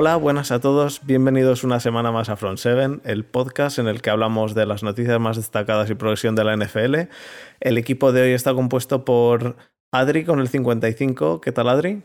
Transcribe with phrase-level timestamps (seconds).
[0.00, 4.00] Hola, buenas a todos, bienvenidos una semana más a Front 7, el podcast en el
[4.00, 7.10] que hablamos de las noticias más destacadas y progresión de la NFL.
[7.58, 9.56] El equipo de hoy está compuesto por
[9.90, 11.40] Adri con el 55.
[11.40, 12.04] ¿Qué tal, Adri?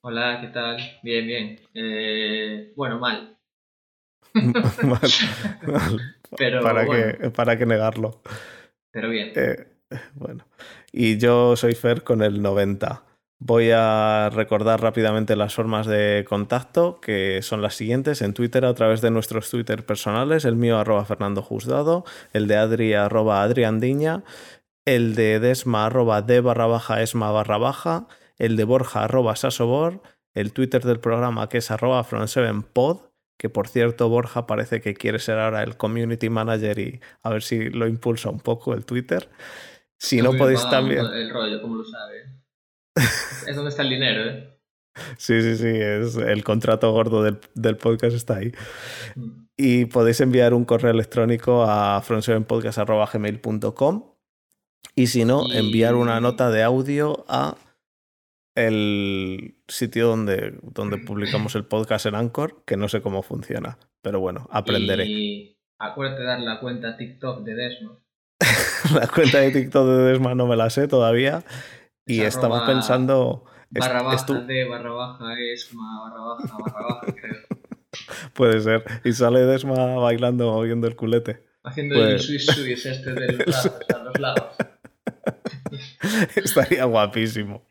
[0.00, 0.78] Hola, ¿qué tal?
[1.02, 1.60] Bien, bien.
[1.74, 3.36] Eh, bueno, mal.
[4.32, 5.00] mal,
[6.38, 7.18] Pero ¿Para, bueno.
[7.20, 8.22] qué, ¿Para qué negarlo?
[8.92, 9.32] Pero bien.
[9.36, 9.66] Eh,
[10.14, 10.46] bueno,
[10.90, 13.09] y yo soy Fer con el 90.
[13.42, 18.20] Voy a recordar rápidamente las formas de contacto, que son las siguientes.
[18.20, 22.04] En Twitter, a través de nuestros Twitter personales, el mío arroba Fernando Juzgado,
[22.34, 24.24] el de Adri arroba Adriandiña,
[24.84, 30.02] el de Desma arroba D barra baja Esma barra baja, el de Borja arroba Sasobor,
[30.34, 35.18] el Twitter del programa que es arroba Front7pod, que por cierto Borja parece que quiere
[35.18, 39.30] ser ahora el community manager y a ver si lo impulsa un poco el Twitter.
[39.96, 41.06] Si no podéis también...
[41.06, 42.39] El rollo, como lo sabe.
[42.94, 44.56] Es donde está el dinero, ¿eh?
[45.16, 48.52] Sí, sí, sí, es el contrato gordo del, del podcast está ahí.
[49.14, 49.30] Mm.
[49.56, 54.04] Y podéis enviar un correo electrónico a frontsevenpodcast.gmail.com
[54.96, 57.56] y si no, Y- enviar una nota de audio a
[58.56, 64.18] el sitio donde, donde publicamos el podcast en Anchor, que no sé cómo funciona, pero
[64.20, 65.06] bueno, aprenderé.
[65.06, 67.98] Y acuérdate de dar la cuenta TikTok de Desmond.
[68.94, 71.44] La cuenta de TikTok de Desma no me la sé todavía
[72.14, 73.44] y Es estaba arroba pensando...
[73.70, 77.36] Barra baja estu- D, barra baja Esma, barra baja, barra baja, creo.
[78.34, 78.84] puede ser.
[79.04, 81.44] Y sale Desma bailando, moviendo el culete.
[81.62, 84.56] Haciendo el Pues- Swiss Swiss este de los lados, los lados.
[86.34, 87.62] Estaría guapísimo.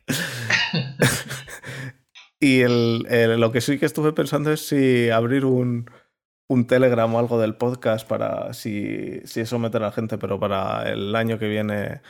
[2.38, 5.90] y el, el- lo que sí que estuve pensando es si abrir un,
[6.48, 10.38] un Telegram o algo del podcast para si, si eso meter a la gente, pero
[10.40, 12.00] para el año que viene,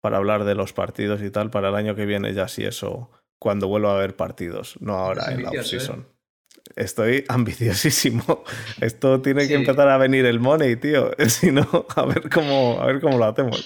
[0.00, 3.10] para hablar de los partidos y tal, para el año que viene ya si eso,
[3.38, 5.58] cuando vuelva a haber partidos, no ahora en la ¿eh?
[5.60, 6.06] off-season.
[6.76, 8.44] Estoy ambiciosísimo.
[8.80, 9.48] Esto tiene Sí.
[9.48, 11.10] que empezar a venir el money, tío.
[11.28, 11.66] Si no,
[11.96, 13.64] a ver cómo, a ver cómo lo hacemos.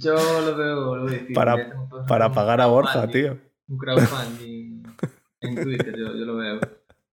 [0.00, 1.34] Yo lo veo, lo difícil.
[1.34, 1.72] Para- ¿eh?
[2.08, 3.38] Para pagar a Borja, tío.
[3.68, 4.82] Un crowdfunding
[5.42, 6.60] en Twitter, yo, yo lo veo.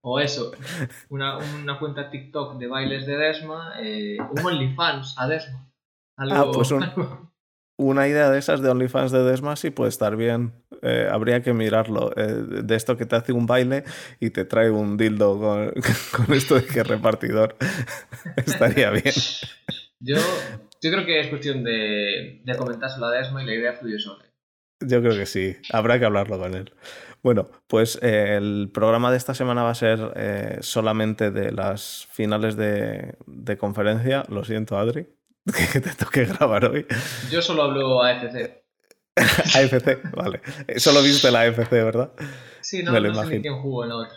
[0.01, 0.51] O eso,
[1.09, 5.67] una, una cuenta TikTok de bailes de Desma, eh, un OnlyFans a Desma.
[6.15, 6.83] Algo, Ah, pues un-
[7.77, 10.51] Una idea de esas de OnlyFans de Desma sí puede estar bien.
[10.81, 12.11] Eh, habría que mirarlo.
[12.17, 13.83] Eh, de esto que te hace un baile
[14.19, 15.73] y te trae un dildo con,
[16.25, 17.55] con esto de que es repartidor.
[18.35, 19.13] Estaría bien.
[19.99, 20.15] yo,
[20.81, 24.25] yo creo que es cuestión de, de comentárselo a Desma y la idea fluye sola.
[24.79, 25.55] Yo creo que sí.
[25.71, 26.73] Habrá que hablarlo con él.
[27.23, 32.07] Bueno, pues eh, el programa de esta semana va a ser eh, solamente de las
[32.11, 34.23] finales de, de conferencia.
[34.29, 35.07] Lo siento, Adri,
[35.73, 36.85] que te toque grabar hoy.
[37.31, 38.63] Yo solo hablo AFC.
[39.15, 40.41] AFC, vale.
[40.77, 42.11] Solo viste la AFC, ¿verdad?
[42.61, 44.15] Sí, no, Me lo no sé ni quién jugó en otra.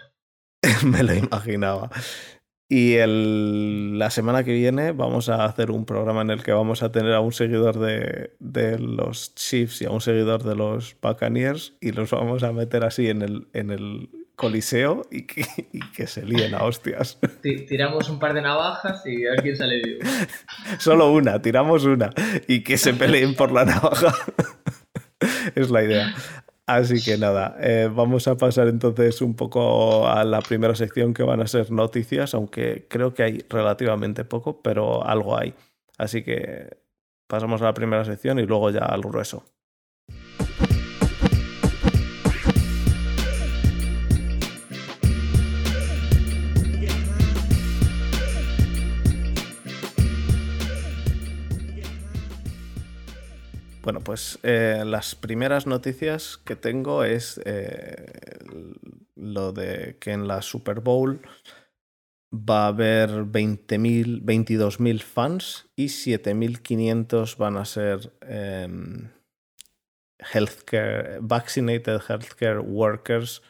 [0.84, 1.90] Me lo imaginaba.
[2.68, 6.82] Y el- la semana que viene vamos a hacer un programa en el que vamos
[6.84, 10.96] a tener a un seguidor de, de los Chiefs y a un seguidor de los
[11.02, 14.08] Buccaneers y los vamos a meter así en el, en el
[14.40, 17.18] coliseo y que, y que se líen a hostias.
[17.42, 20.00] Ti- Tiramos un par de navajas y a ver quién sale vivo.
[20.78, 22.10] Solo una, tiramos una
[22.48, 24.14] y que se peleen por la navaja.
[25.54, 26.14] es la idea.
[26.66, 31.24] Así que nada, eh, vamos a pasar entonces un poco a la primera sección que
[31.24, 35.52] van a ser noticias, aunque creo que hay relativamente poco, pero algo hay.
[35.98, 36.78] Así que
[37.26, 39.44] pasamos a la primera sección y luego ya al grueso.
[53.82, 58.06] Bueno, pues eh, las primeras noticias que tengo es eh,
[59.16, 61.20] lo de que en la Super Bowl
[62.32, 69.08] va a haber 20.000, 22.000 fans y 7.500 van a ser em,
[70.18, 73.42] healthcare, vaccinated healthcare workers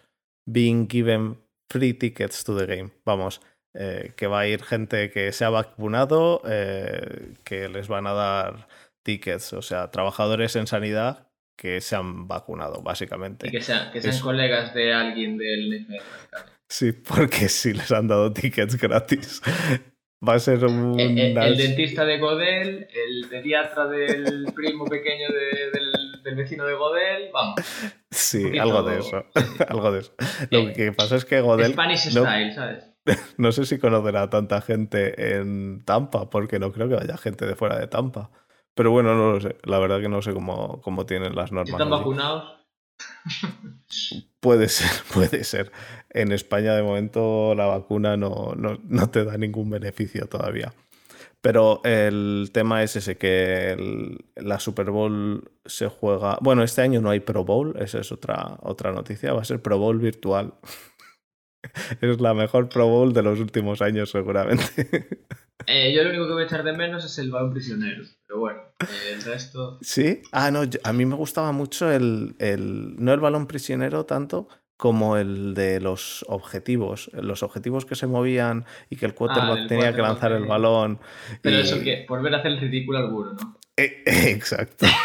[0.46, 1.38] being given
[1.68, 2.90] free tickets to the game.
[3.04, 3.40] Vamos,
[3.74, 8.12] eh, que va a ir gente que se ha vacunado, eh, que les van a
[8.12, 8.68] dar
[9.02, 13.48] tickets, o sea, trabajadores en sanidad que se han vacunado, básicamente.
[13.48, 16.36] Y que sean, que sean colegas de alguien del NFL.
[16.68, 19.42] Sí, porque sí les han dado tickets gratis.
[20.26, 21.00] Va a ser un...
[21.00, 26.66] El, el- el dentista de Godel, el pediatra del primo pequeño de- del, del vecino
[26.66, 27.54] de Godel, vamos.
[28.10, 29.24] Sí, poquito- algo de eso.
[29.34, 30.12] sí, algo de eso.
[30.50, 31.72] Lo Eh, que pasa es que Godel...
[31.72, 32.84] Spanish no- style, ¿sabes?
[33.38, 37.46] No sé si conocerá a tanta gente en Tampa, porque no creo que haya gente
[37.46, 38.30] de fuera de Tampa.
[38.74, 39.56] Pero bueno, no lo sé.
[39.64, 41.70] La verdad que no sé cómo, cómo tienen las normas.
[41.70, 42.60] están vacunados,
[44.40, 45.72] Puede ser, puede ser.
[46.10, 50.72] En España de momento la vacuna no, no, te da ningún beneficio todavía.
[51.42, 56.36] Pero el tema es ese, que la Super Bowl se juega...
[56.42, 59.62] Bueno, este año no hay Pro Bowl, esa es otra, otra noticia, va a ser
[59.62, 60.52] Pro Bowl virtual.
[62.02, 65.26] es la mejor Pro Bowl de los últimos años seguramente.
[65.66, 68.04] Eh, yo lo único que voy a echar de menos es el balón prisionero.
[68.26, 69.78] Pero bueno, eh, el resto.
[69.82, 70.22] Sí.
[70.32, 72.96] Ah, no, a mí me gustaba mucho el, el.
[72.96, 77.10] No el balón prisionero tanto como el de los objetivos.
[77.12, 80.98] Los objetivos que se movían y que el quarterback ah, tenía que lanzar el balón.
[81.42, 83.58] Pero eso que, por ver hacer el ridículo al burro, ¿no?
[83.76, 84.86] Eh, exacto.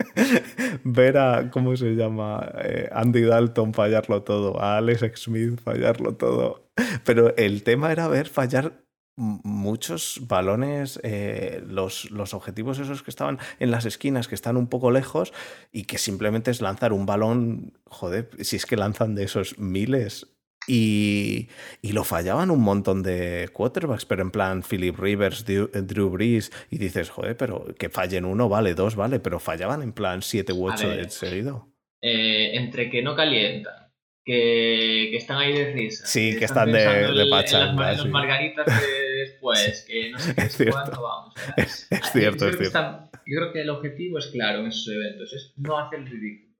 [0.84, 2.50] ver a, ¿cómo se llama?
[2.92, 6.70] Andy Dalton fallarlo todo, a Alex Smith fallarlo todo.
[7.04, 8.72] Pero el tema era ver fallar
[9.20, 14.66] muchos balones, eh, los, los, objetivos esos que estaban en las esquinas, que están un
[14.66, 15.34] poco lejos
[15.70, 20.26] y que simplemente es lanzar un balón, joder, si es que lanzan de esos miles.
[20.66, 21.48] Y,
[21.82, 26.78] y lo fallaban un montón de quarterbacks, pero en plan Philip Rivers, Drew, Brees, y
[26.78, 30.70] dices, joder, pero que fallen uno, vale, dos, vale, pero fallaban en plan siete u
[30.70, 31.68] ocho de seguido.
[32.02, 33.80] Eh, entre que no calienta
[34.24, 36.06] que, están ahí de risa.
[36.06, 37.90] Sí, que, están, de, de pachanga.
[37.90, 39.09] En, las, margaritas de
[39.40, 41.34] después, que no sé qué, es cuánto vamos.
[41.56, 43.10] Es, cierto, es cierto.
[43.26, 46.54] yo creo que el objetivo es claro en esos eventos, es no hacer el ridículo.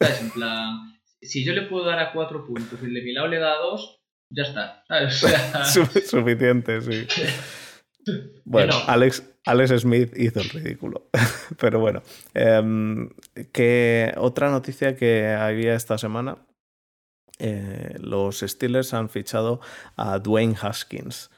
[0.00, 0.20] ¿Sabes?
[0.20, 3.28] En plan, si yo le puedo dar a cuatro puntos y el de mi lado
[3.28, 4.84] le da a dos, ya está.
[4.88, 6.10] ¿sabes?
[6.10, 7.06] Suficiente, sí.
[8.46, 11.10] Bueno, Alex, Alex Smith hizo el ridículo.
[11.60, 12.02] Pero bueno,
[13.52, 16.38] que otra noticia que había esta semana
[17.40, 19.60] eh, los Steelers han fichado
[19.96, 21.30] a Dwayne Haskins.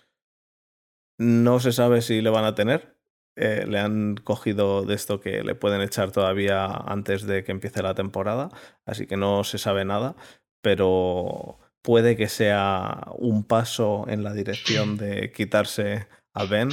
[1.18, 2.96] No se sabe si le van a tener.
[3.34, 7.82] Eh, le han cogido de esto que le pueden echar todavía antes de que empiece
[7.82, 8.50] la temporada,
[8.84, 10.16] así que no se sabe nada,
[10.60, 16.68] pero puede que sea un paso en la dirección de quitarse a Ben.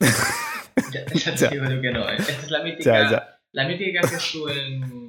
[0.00, 2.08] ya, te digo que no.
[2.08, 2.16] ¿eh?
[2.18, 5.06] Esta es la mítica, la mítica que haces tú en.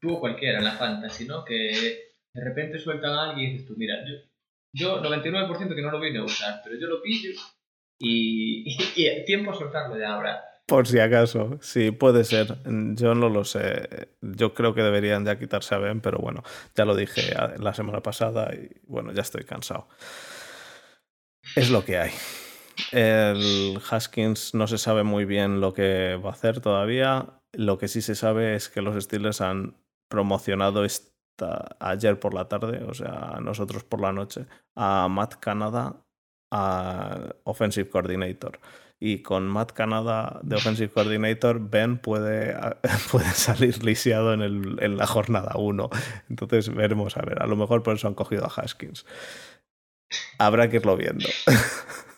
[0.00, 1.44] Tú o cualquiera en la fantasy, ¿no?
[1.44, 4.14] Que de repente sueltan a alguien y dices tú, mira, yo,
[4.72, 7.30] yo 99% que no lo vine a usar, pero yo lo pillo
[7.98, 10.42] y, y, tiempo a soltarlo de ahora.
[10.66, 12.56] Por si acaso, sí, puede ser.
[12.64, 14.08] Yo no lo sé.
[14.20, 16.42] Yo creo que deberían ya quitarse a Ben, pero bueno,
[16.74, 19.88] ya lo dije la semana pasada y bueno, ya estoy cansado.
[21.56, 22.12] Es lo que hay.
[22.90, 27.40] El Haskins no se sabe muy bien lo que va a hacer todavía.
[27.52, 29.76] Lo que sí se sabe es que los Steelers han
[30.08, 31.11] promocionado este
[31.80, 36.04] ayer por la tarde, o sea, nosotros por la noche, a Matt Canada
[36.52, 38.60] a Offensive Coordinator.
[39.00, 42.54] Y con Matt Canada de Offensive Coordinator, Ben puede,
[43.10, 45.90] puede salir lisiado en, el, en la jornada 1.
[46.28, 49.04] Entonces veremos, a ver, a lo mejor por eso han cogido a Haskins.
[50.38, 51.26] Habrá que irlo viendo.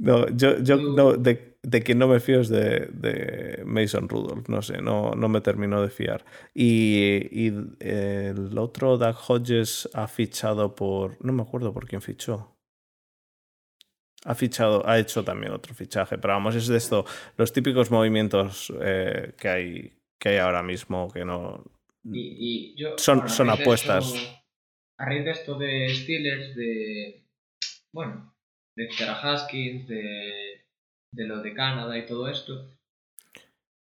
[0.00, 4.62] no, yo, yo no, de, de quien no me fío es de, Mason Rudolph, no
[4.62, 6.24] sé, no, no me terminó de fiar.
[6.54, 7.46] Y,
[7.80, 11.22] el otro, Doug Hodges, ha fichado por.
[11.24, 12.56] No me acuerdo por quién fichó.
[14.24, 17.04] Ha fichado, ha hecho también otro fichaje, pero vamos, es de esto,
[17.36, 21.64] los típicos movimientos eh, que, hay, que hay ahora mismo que no.
[22.96, 24.12] son, son apuestas.
[24.98, 27.24] a raíz de esto de Steelers, de.
[27.92, 28.37] Bueno,
[28.78, 30.58] de Sarah Haskins, de
[31.12, 32.76] de lo de Canadá y todo esto,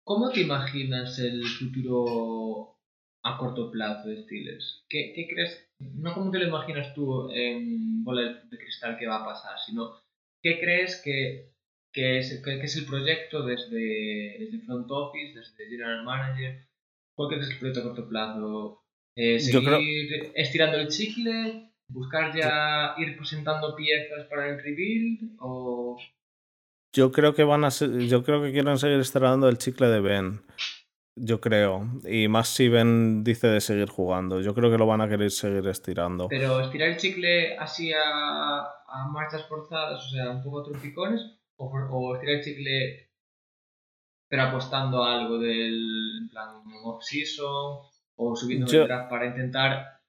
[0.03, 2.77] ¿cómo te imaginas el futuro
[3.23, 4.85] a corto plazo de Steelers?
[4.89, 5.69] ¿Qué, qué crees?
[5.79, 9.95] No cómo te lo imaginas tú en bola de cristal que va a pasar, sino
[10.41, 11.53] qué crees que,
[11.93, 16.67] que, es, que, es, el proyecto desde, desde front office, desde general manager.
[17.15, 18.83] ¿Cuál crees que es el proyecto a corto plazo?
[19.15, 21.72] Eh, ¿Seguir estirando el chicle?
[21.87, 25.35] ¿Buscar ya ir presentando piezas para el rebuild?
[25.39, 25.97] ¿O
[26.93, 29.99] yo creo que van a ser, yo creo que quieren seguir estirando el chicle de
[29.99, 30.41] Ben.
[31.15, 31.87] Yo creo.
[32.05, 34.41] Y más si Ben dice de seguir jugando.
[34.41, 36.27] Yo creo que lo van a querer seguir estirando.
[36.27, 41.21] Pero estirar el chicle así a, a marchas forzadas, o sea, un poco tropicones,
[41.55, 43.09] o, o estirar el chicle
[44.33, 47.77] pero apostando a algo del en plan off-season
[48.15, 50.01] o subiendo draft para intentar,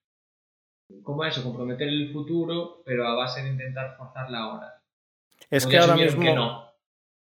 [1.03, 4.83] como eso, comprometer el futuro, pero a base de intentar forzarla ahora.
[5.51, 6.35] Es que ahora mismo.
[6.35, 6.75] no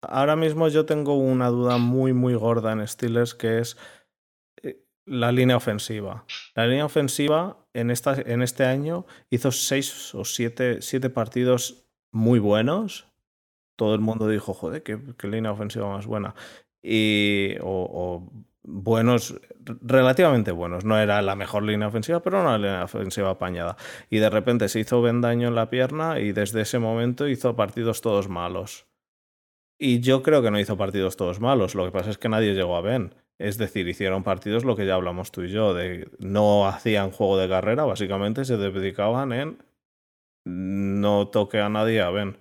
[0.08, 3.76] ahora mismo yo tengo una duda muy, muy gorda en Steelers, que es
[4.62, 6.24] eh, la línea ofensiva.
[6.54, 12.38] La línea ofensiva en, esta, en este año hizo seis o siete, siete partidos muy
[12.38, 13.08] buenos.
[13.76, 16.34] Todo el mundo dijo, joder, qué, línea ofensiva más buena.
[16.82, 18.30] Y, o,
[18.64, 19.40] buenos,
[19.82, 20.84] relativamente buenos.
[20.84, 23.76] No era la mejor línea ofensiva, pero una línea ofensiva apañada.
[24.10, 27.54] Y de repente se hizo Ben daño en la pierna y desde ese momento hizo
[27.54, 28.86] partidos todos malos.
[29.78, 31.74] Y yo creo que no hizo partidos todos malos.
[31.74, 33.14] Lo que pasa es que nadie llegó a Ben.
[33.38, 37.36] Es decir, hicieron partidos lo que ya hablamos tú y yo, de no hacían juego
[37.36, 39.58] de carrera, básicamente se dedicaban en
[40.44, 42.38] no toque a nadie a Ben.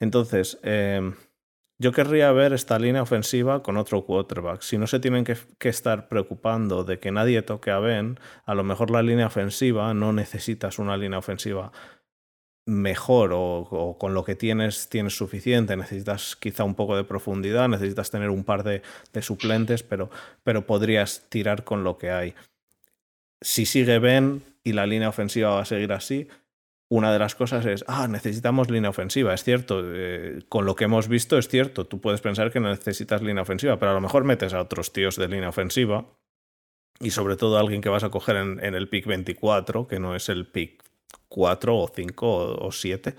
[0.00, 1.12] Entonces, eh,
[1.78, 4.62] yo querría ver esta línea ofensiva con otro quarterback.
[4.62, 5.36] Si no se tienen que,
[5.68, 10.12] estar preocupando de que nadie toque a Ben, a lo mejor la línea ofensiva no
[10.12, 11.72] necesitas una línea ofensiva
[12.68, 18.10] mejor o, con lo que tienes tienes suficiente, necesitas quizá un poco de profundidad, necesitas
[18.10, 18.82] tener un par de,
[19.20, 20.10] suplentes, pero,
[20.42, 22.34] pero podrías tirar con lo que hay.
[23.40, 26.28] Si sigue Ben y la línea ofensiva va a seguir así,
[26.88, 30.84] una de las cosas es, ah, necesitamos línea ofensiva, es cierto, eh, con lo que
[30.84, 34.00] hemos visto es cierto, tú puedes pensar que no necesitas línea ofensiva, pero a lo
[34.00, 36.06] mejor metes a otros tíos de línea ofensiva
[37.00, 40.14] y sobre todo a alguien que vas a coger en, el pick 24, que no
[40.14, 40.82] es el pick
[41.28, 43.16] 4 o 5 o, 7,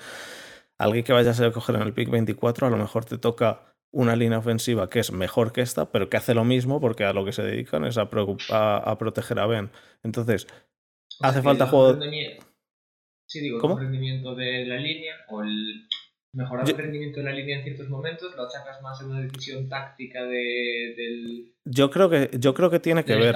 [0.78, 4.16] alguien que vayas a coger en el pick 24 a lo mejor te toca una
[4.16, 7.26] línea ofensiva que es mejor que esta, pero que hace lo mismo porque a lo
[7.26, 8.10] que se dedican es a,
[8.50, 9.72] a, proteger a Ben.
[10.04, 10.48] Entonces,
[11.22, 12.00] hace falta juego...
[13.28, 15.88] Sí, digo, el rendimiento de la línea o el
[16.34, 19.68] mejorar el rendimiento de la línea en ciertos momentos, lo achacas más en una decisión
[19.68, 21.54] táctica de, del...
[21.66, 23.36] Yo creo que, yo creo que tiene que ver...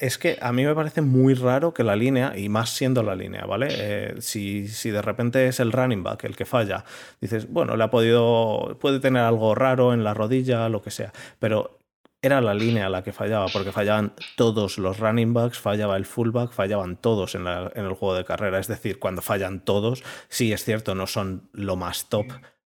[0.00, 3.14] es que a mí me parece muy raro que la línea, y más siendo la
[3.14, 3.68] línea, ¿vale?
[3.70, 6.84] Eh, si, si, de repente es el running back el que falla,
[7.20, 11.12] dices, bueno, le ha podido, puede tener algo raro en la rodilla, lo que sea,
[11.38, 11.78] pero
[12.24, 16.52] era la línea la que fallaba, porque fallaban todos los running backs, fallaba el fullback,
[16.52, 18.58] fallaban todos en, el juego de carrera.
[18.58, 22.26] Es decir, cuando fallan todos, sí es cierto, no son lo más top,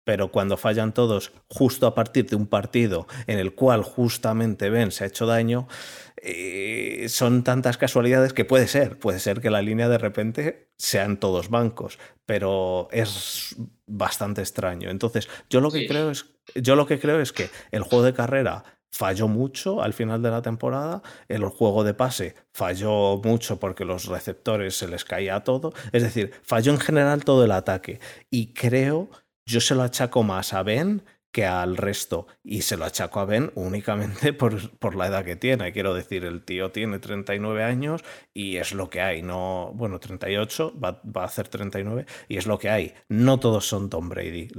[0.06, 4.90] pero cuando fallan todos justo a partir de un partido en el cual justamente Ben
[4.92, 5.68] se ha hecho daño,
[6.16, 11.18] eh, son tantas casualidades que puede ser, puede ser que la línea de repente sean
[11.18, 13.56] todos bancos, pero es
[13.86, 14.90] bastante extraño.
[14.90, 18.14] Entonces, yo lo que creo es yo lo que creo es que el juego de
[18.14, 23.86] carrera falló mucho al final de la temporada, el juego de pase falló mucho porque
[23.86, 28.00] los receptores se les caía todo, es decir, falló en general todo el ataque.
[28.30, 29.10] Y creo,
[29.46, 33.26] yo se lo achaco más a Ben que al resto y se lo achaco a
[33.26, 38.04] Ben únicamente por, por, la edad que tiene, quiero decir, el tío tiene 39 años
[38.34, 42.46] y es lo que hay, no, bueno, 38, va, va a hacer 39 y es
[42.46, 44.50] lo que hay, no todos son Tom Brady,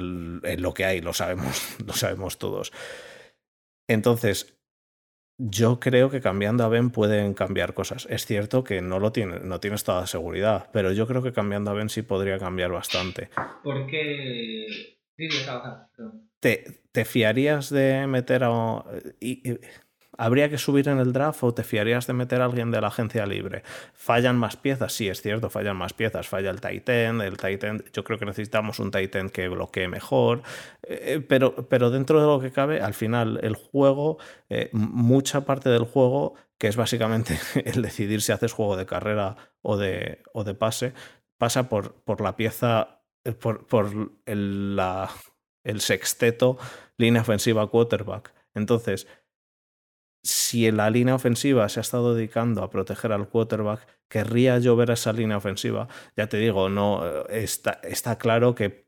[0.42, 2.72] es lo que hay, lo sabemos, lo sabemos todos.
[3.88, 4.58] Entonces,
[5.38, 8.06] yo creo que cambiando a Ben pueden cambiar cosas.
[8.10, 11.70] Es cierto que no lo tiene, no tienes toda seguridad, pero yo creo que cambiando
[11.70, 13.28] a Ben sí podría cambiar bastante.
[13.62, 14.98] ¿Por qué?
[16.40, 18.84] ¿Te, ¿Te, fiarías de meter a...
[20.18, 22.88] ¿Habría que subir en el draft o te fiarías de meter a alguien de la
[22.88, 23.62] agencia libre?
[23.94, 24.92] ¿Fallan más piezas?
[24.92, 26.28] Sí, es cierto, fallan más piezas.
[26.28, 30.42] Falla el Titan, el Titan, yo creo que necesitamos un Titan que bloquee mejor,
[30.82, 34.18] eh, pero, pero dentro de lo que cabe, al final el juego,
[34.50, 39.36] eh, mucha parte del juego, que es básicamente el decidir si haces juego de carrera
[39.62, 40.92] o de, o de pase,
[41.38, 45.10] pasa por, por la pieza, eh, por, por el, la,
[45.64, 46.58] el sexteto
[46.98, 48.32] línea ofensiva quarterback.
[48.54, 49.06] Entonces,
[50.22, 54.90] si la línea ofensiva se ha estado dedicando a proteger al quarterback, querría yo ver
[54.90, 55.88] esa línea ofensiva.
[56.16, 58.86] Ya te digo, no está, está claro que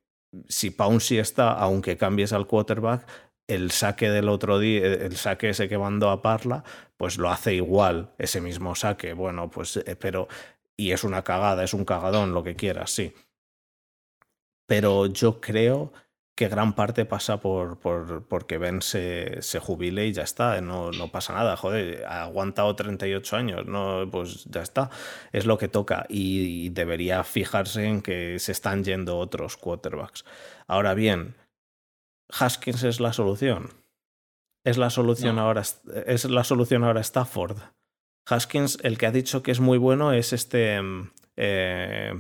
[0.49, 3.07] si Pouncy está, aunque cambies al quarterback,
[3.47, 6.64] el saque del otro día, el saque ese que mandó a Parla,
[6.97, 9.12] pues lo hace igual, ese mismo saque.
[9.12, 10.29] Bueno, pues, eh, pero,
[10.76, 13.12] y es una cagada, es un cagadón, lo que quieras, sí.
[14.67, 15.93] Pero yo creo
[16.37, 20.91] que gran parte pasa por, por porque Ben se, se, jubile y ya está, no,
[20.91, 24.91] no, pasa nada, joder, ha aguantado 38 años, no, pues ya está,
[25.33, 30.25] es lo que toca y, debería fijarse en que se están yendo otros quarterbacks.
[30.67, 31.37] Ahora bien,
[32.31, 33.71] Haskins es la solución.
[34.64, 35.62] Es la solución ahora
[36.07, 37.59] es la solución ahora Stafford.
[38.26, 40.81] Haskins, el que ha dicho que es muy bueno es este eh,
[41.37, 42.12] eh,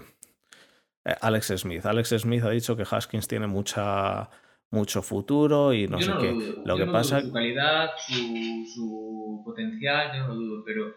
[1.04, 1.84] Alex Smith.
[1.84, 4.30] Alex Smith ha dicho que Haskins tiene mucha,
[4.70, 6.54] mucho futuro y no sé qué.
[6.64, 7.20] Lo, que pasa.
[7.20, 10.94] Dudo su calidad, su, su, potencial, yo no lo dudo, pero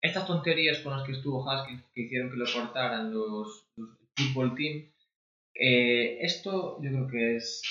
[0.00, 4.54] estas tonterías con las que estuvo Haskins que hicieron que lo cortaran los, los football
[4.54, 4.90] team,
[5.54, 7.62] eh, esto yo creo que es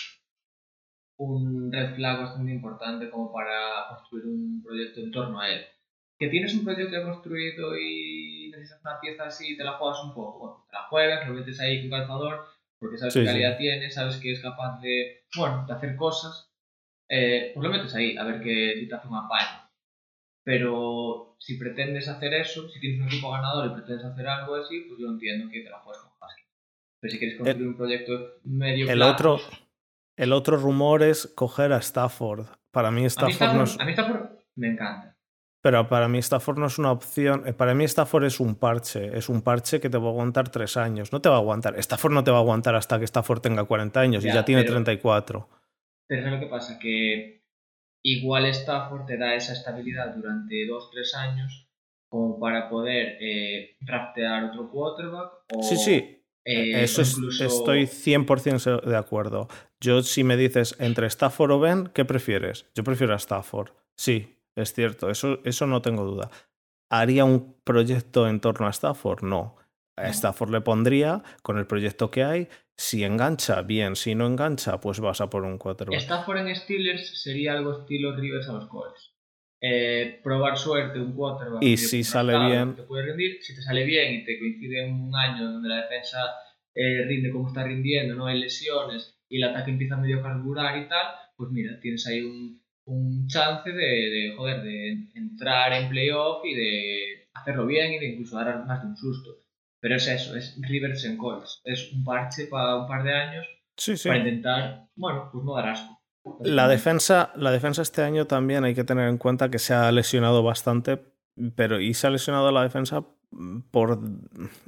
[1.17, 5.65] un red flag bastante importante como para construir un proyecto en torno a él.
[6.17, 10.13] Que tienes un proyecto construido y necesitas una pieza así y te la juegas un
[10.13, 10.39] poco.
[10.39, 12.45] Bueno, te la juegas, lo metes ahí con calzador,
[12.79, 16.51] porque sabes qué calidad tiene, sabes que es capaz de, bueno, de hacer cosas.
[17.09, 19.69] Eh, pues lo metes ahí, a ver qué, si te hace una paña.
[20.43, 24.81] Pero si pretendes hacer eso, si tienes un equipo ganador y pretendes hacer algo así,
[24.87, 26.49] pues yo entiendo que te la juegues con Haskins.
[26.99, 29.39] Pero si quieres construir un proyecto medio el otro
[30.15, 32.47] El otro rumor es coger a Stafford.
[32.71, 33.79] Para mí Stafford, a mí no Stafford, es...
[33.79, 35.12] a mí Stafford me encanta.
[35.63, 37.47] Pero para mí Stafford no es una opción.
[37.47, 39.17] eh, Para mí Stafford es un parche.
[39.17, 41.13] Es un parche que te va a aguantar tres años.
[41.13, 41.79] No te va a aguantar.
[41.79, 44.63] Stafford no te va a aguantar hasta que Stafford tenga 40 años y Ya, tiene
[44.63, 45.47] pero- 34.
[46.07, 46.77] Pero ¿sabes lo que pasa?
[46.79, 47.45] Que
[48.03, 51.69] igual Stafford te da esa estabilidad durante 2-3 años
[52.09, 56.19] como para poder eh, draftear otro quarterback o Sí, sí.
[56.45, 59.47] eh, Eso o es- estoy 100% de acuerdo.
[59.79, 62.65] Yo, si me dices entre Stafford o Ben, ¿qué prefieres?
[62.75, 63.69] Yo prefiero a Stafford.
[63.95, 65.09] Sí, es cierto.
[65.09, 66.29] Eso, eso no tengo duda.
[66.91, 69.23] ¿Haría un proyecto en torno a Stafford?
[69.23, 69.55] No.
[69.97, 70.09] A.
[70.09, 72.47] Stafford le pondría con el proyecto que hay.
[72.77, 73.95] Si engancha, bien.
[73.95, 75.99] Si no engancha, pues vas a por un quarterback.
[75.99, 79.13] Stafford en Steelers sería algo estilo Rivers a los Colts.
[79.61, 81.63] Eh, probar suerte, un quarterback.
[81.63, 83.37] Y si sale bien- Te puede rendir.
[83.41, 86.17] Si te sale bien y te coincide en un año donde la defensa
[86.75, 90.75] eh, rinde como está rindiendo, no hay lesiones y el ataque empieza a medio carburar
[90.79, 91.05] y tal,
[91.37, 96.53] pues mira, tienes ahí un, un chance de, de, joder, de entrar en playoff y
[96.53, 99.39] de hacerlo bien y de incluso dar más de un susto.
[99.79, 101.61] Pero es eso, es Rivers en Colts.
[101.65, 104.07] Es un parche para un par de años Sí, sí.
[104.07, 105.99] para intentar, bueno, pues no dar asco.
[106.41, 109.91] La defensa, la defensa este año también hay que tener en cuenta que se ha
[109.91, 111.01] lesionado bastante,
[111.55, 113.03] pero y se ha lesionado la defensa
[113.71, 113.99] por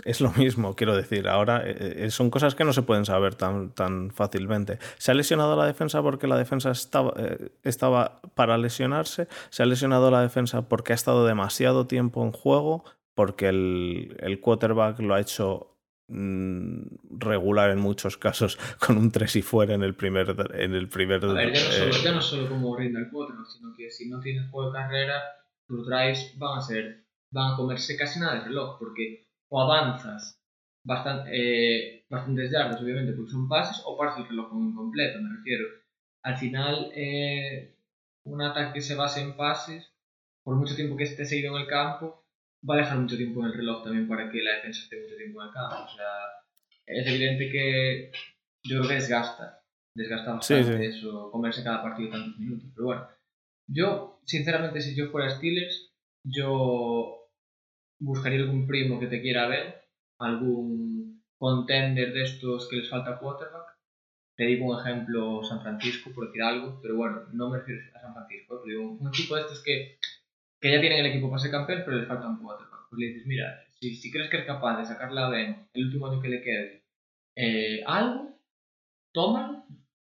[0.05, 1.27] es lo mismo, quiero decir.
[1.27, 4.79] Ahora eh, son cosas que no se pueden saber tan, tan fácilmente.
[4.97, 9.27] Se ha lesionado la defensa porque la defensa estaba, eh, estaba para lesionarse.
[9.49, 14.39] Se ha lesionado la defensa porque ha estado demasiado tiempo en juego, porque el, el
[14.39, 15.75] quarterback lo ha hecho
[16.07, 16.81] mm,
[17.19, 21.23] regular en muchos casos con un 3 y fuera en el primer en el primer
[21.23, 23.91] A ver, ya no, solo, eh, ya no solo como rinda el quarterback, sino que
[23.91, 25.21] si no tienes juego de carrera,
[25.67, 30.41] tus drives van a ser, van a comerse casi nada de reloj, porque o avanzas
[30.83, 35.35] bastante, eh, bastantes yardas, obviamente, porque son pases, o paras el reloj como incompleto, me
[35.35, 35.65] refiero.
[36.23, 37.75] Al final, eh,
[38.25, 39.91] un ataque que se base en pases,
[40.43, 42.23] por mucho tiempo que esté seguido en el campo,
[42.67, 45.15] va a dejar mucho tiempo en el reloj también para que la defensa esté mucho
[45.15, 45.75] tiempo en el campo.
[45.85, 46.05] O sea,
[46.85, 48.11] es evidente que
[48.63, 49.61] yo creo que desgasta.
[49.95, 50.97] Desgasta Sí, bastante sí.
[50.97, 52.69] eso, comerse cada partido tantos minutos.
[52.75, 53.07] Pero bueno,
[53.67, 57.29] yo, sinceramente, si yo fuera Steelers, yo
[57.99, 59.83] buscaría algún primo que te quiera ver,
[60.19, 63.75] algún contender de estos que les falta quarterback.
[64.35, 68.01] Te digo un ejemplo, San Francisco, por decir algo, pero bueno, no me refiero a
[68.01, 69.97] San Francisco, te digo un equipo de estos que,
[70.59, 72.89] que ya tienen el equipo para ser campeón, pero les falta un quarterback.
[72.89, 75.85] Pues le dices, mira, si, si crees que es capaz de sacar la Ben el
[75.85, 76.83] último año que le quede
[77.35, 78.37] eh, algo,
[79.13, 79.65] tómalo,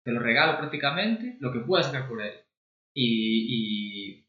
[0.03, 2.33] te lo regalo prácticamente, lo que puedas sacar por él.
[2.93, 4.25] Y,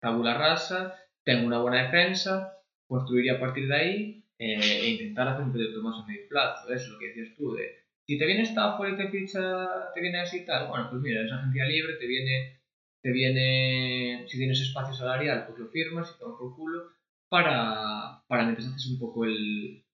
[0.00, 5.44] tabula rasa, tengo una buena defensa, construiría a partir de ahí eh, e intentar hacer
[5.44, 6.72] un proyecto más a medio plazo.
[6.72, 10.20] Es lo que decías tú, de si te viene Stafford y te ficha, te viene
[10.20, 12.60] así tal, bueno, pues mira, es agencia libre, te viene,
[13.00, 16.90] te viene, si tienes espacio salarial, pues lo firmas y tomas por culo
[17.28, 19.84] para, para mientras haces un poco el,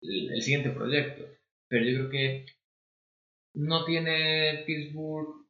[0.00, 1.24] el, el siguiente proyecto.
[1.68, 2.46] Pero yo creo que
[3.54, 5.45] no tiene Pittsburgh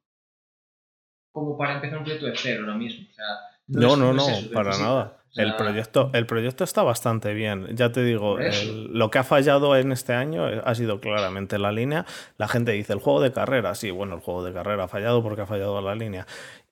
[1.39, 3.05] como para empezar un proyecto de cero ahora mismo.
[3.09, 3.25] O sea,
[3.67, 4.87] No, no, es no, para necesita.
[4.89, 5.17] nada.
[5.29, 7.67] O sea, El proyecto, el proyecto está bastante bien.
[7.75, 11.71] Ya te digo, el- lo que ha fallado en este año ha sido claramente la
[11.71, 12.05] línea.
[12.37, 13.75] La gente dice el juego de carrera.
[13.75, 16.25] Sí, bueno, el juego de carrera ha fallado porque ha fallado la línea.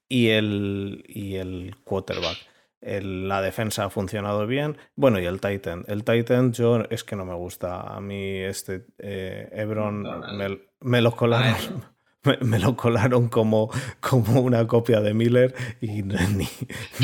[0.10, 2.38] Y el, y el quarterback.
[2.82, 4.78] El- la defensa ha funcionado bien.
[4.96, 5.84] Bueno, y el Titan.
[5.88, 7.82] El Titan, yo es que no me gusta.
[7.82, 10.04] A mí, este eh, Ebron
[10.38, 11.84] me, me lo colaron.
[12.26, 12.38] Ah.
[12.42, 16.48] Me, me lo colaron como, como una copia de Miller y no, ni-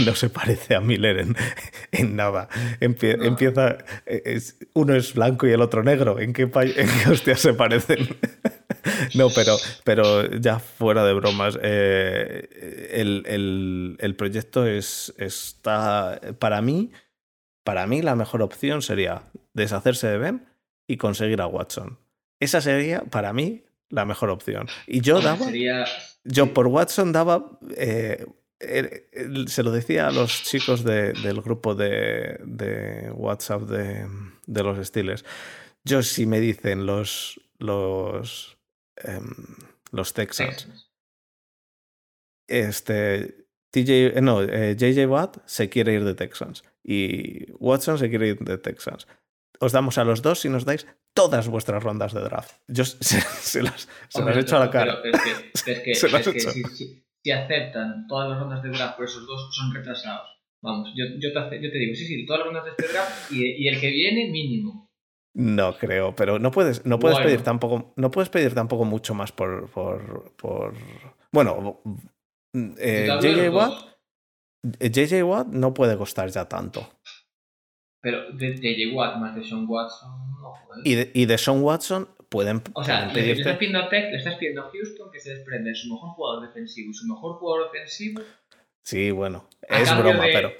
[0.06, 1.36] no se parece a Miller en,
[1.92, 2.50] en nada.
[2.80, 3.26] Empie- No.
[3.26, 6.20] Empieza, es- uno es blanco y el otro negro.
[6.20, 8.18] ¿En qué, en qué hostias se parecen?
[9.16, 16.62] no, pero, pero ya fuera de bromas, eh, el, el- el proyecto es, está, para
[16.62, 16.92] mí,
[17.64, 20.46] para mí la mejor opción sería deshacerse de Ben
[20.88, 22.00] y conseguir a Watson.
[22.40, 24.68] Esa sería, para mí, la mejor opción.
[24.88, 25.86] Y yo daba, Sería,
[26.24, 28.26] yo por Watson daba, eh,
[28.60, 34.08] eh, eh, se lo decía a los chicos de- del grupo de, de WhatsApp de,
[34.48, 35.24] de los Steelers.
[35.84, 38.58] Yo si me dicen los, los,
[38.98, 39.30] em,
[39.92, 40.68] los Texans,
[42.48, 48.30] este, TJ, eh, no, JJ Watt se quiere ir de Texans y Watson se quiere
[48.30, 49.08] ir de Texans.
[49.62, 52.56] Os damos a los dos y nos dais todas vuestras rondas de draft.
[52.67, 55.00] Yo se, se las, se Hombre, las echo a la cara.
[55.02, 55.24] pero es
[55.63, 56.52] que, es que, Se lo es has que hecho.
[56.52, 60.28] si, si- si aceptan todas las rondas de draft por esos dos, son retrasados.
[60.63, 63.32] Vamos, yo, yo, te, yo te digo, sí, sí, todas las rondas de este draft
[63.32, 64.89] y, y el que viene mínimo.
[65.36, 69.32] No creo, pero no puedes, no puedes pedir tampoco, no puedes pedir tampoco mucho más
[69.32, 70.74] por, por, por...
[71.32, 71.82] bueno,
[72.80, 73.74] eh, JJ Watt,
[74.80, 76.88] JJ Watt no puede costar ya tanto.
[78.02, 80.10] Pero de JJ Watt más de Sean Watson,
[80.42, 82.62] no Y de, y de Sean Watson pueden.
[82.74, 85.76] O sea, le, estás pidiendo a Tech, le estás pidiendo a Houston que se desprende
[85.76, 88.22] su mejor jugador defensivo y su mejor jugador ofensivo.
[88.84, 90.52] Sí, bueno, es broma, pero.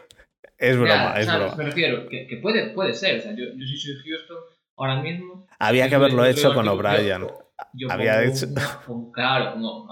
[0.58, 1.56] Es broma, es broma.
[1.56, 3.18] Me refiero, que, que, puede, puede ser.
[3.18, 4.38] O sea, yo, yo si soy Houston
[4.78, 5.48] ahora mismo.
[5.58, 7.28] Había que haberlo hecho con O'Brien.
[7.90, 8.48] Había hecho.
[9.14, 9.88] claro, no.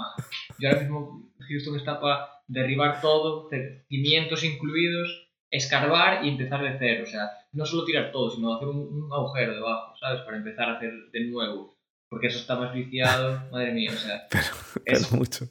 [0.60, 3.50] Yo ahora mismo Houston está para derribar todo,
[3.88, 7.04] cimientos incluidos escarbar y empezar de cero.
[7.08, 10.22] O sea, no solo tirar todo, sino hacer un, agujero debajo, ¿sabes?
[10.22, 11.76] Para empezar a hacer de nuevo.
[12.10, 14.28] Porque eso está más viciado, madre mía, o sea.
[14.30, 14.48] Pero,
[14.86, 15.48] es mucho.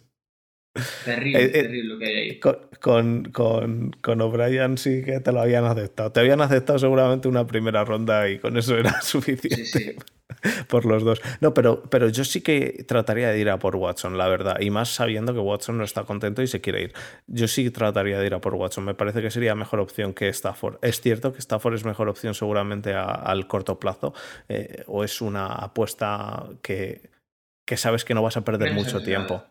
[1.05, 2.41] Terrible, eh, eh, terrible lo que hay ahí.
[2.81, 6.13] Con, con, con O'Brien sí que te lo habían aceptado.
[6.13, 9.65] Te habían aceptado seguramente una primera ronda y con eso era suficiente.
[9.65, 9.97] Sí, sí.
[10.69, 11.21] por los dos.
[11.41, 14.61] No, pero, pero yo sí que trataría de ir a por Watson, la verdad.
[14.61, 16.93] Y más sabiendo que Watson no está contento y se quiere ir.
[17.27, 18.85] Yo sí trataría de ir a por Watson.
[18.85, 20.79] Me parece que sería mejor opción que Stafford.
[20.83, 24.15] Es cierto que Stafford es mejor opción seguramente al corto plazo.
[24.49, 27.11] Eh, o es una apuesta que,
[27.65, 29.45] que sabes que no vas a perder mucho tiempo.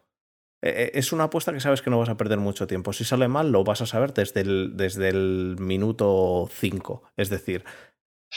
[0.62, 2.94] Es una apuesta que sabes que no vas a perder mucho tiempo.
[2.94, 7.12] Si sale mal, lo vas a saber desde el, desde el minuto 5.
[7.16, 7.64] Es decir,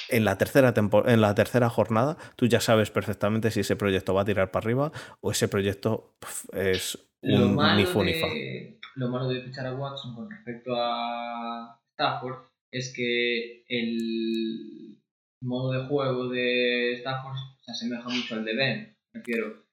[0.08, 0.72] en la tercera
[1.06, 4.64] en la tercera jornada tú ya sabes perfectamente si ese proyecto va a tirar para
[4.64, 6.14] arriba o ese proyecto
[6.52, 12.50] es un lo malo, de, lo malo de fichar a Watson con respecto a Stafford
[12.72, 14.98] es que el
[15.42, 18.96] modo de juego de Stafford se asemeja mucho al de Ben.
[19.12, 19.69] Prefiero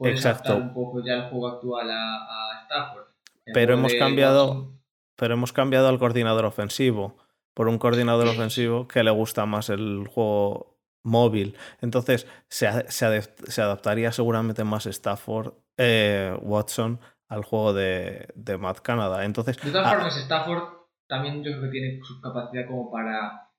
[0.00, 0.56] Exacto.
[0.56, 3.06] un poco ya el juego actual a, Stafford.
[3.52, 4.72] pero hemos cambiado,
[5.16, 7.16] pero hemos cambiado al coordinador ofensivo
[7.54, 11.56] por un coordinador ofensivo que le gusta más el juego móvil.
[11.80, 19.24] Entonces se, se, adaptaría seguramente más Stafford, eh, Watson al juego de, de Matt Canada.
[19.24, 20.62] Entonces, de todas formas, Stafford
[21.08, 23.50] también yo creo que tiene su capacidad como para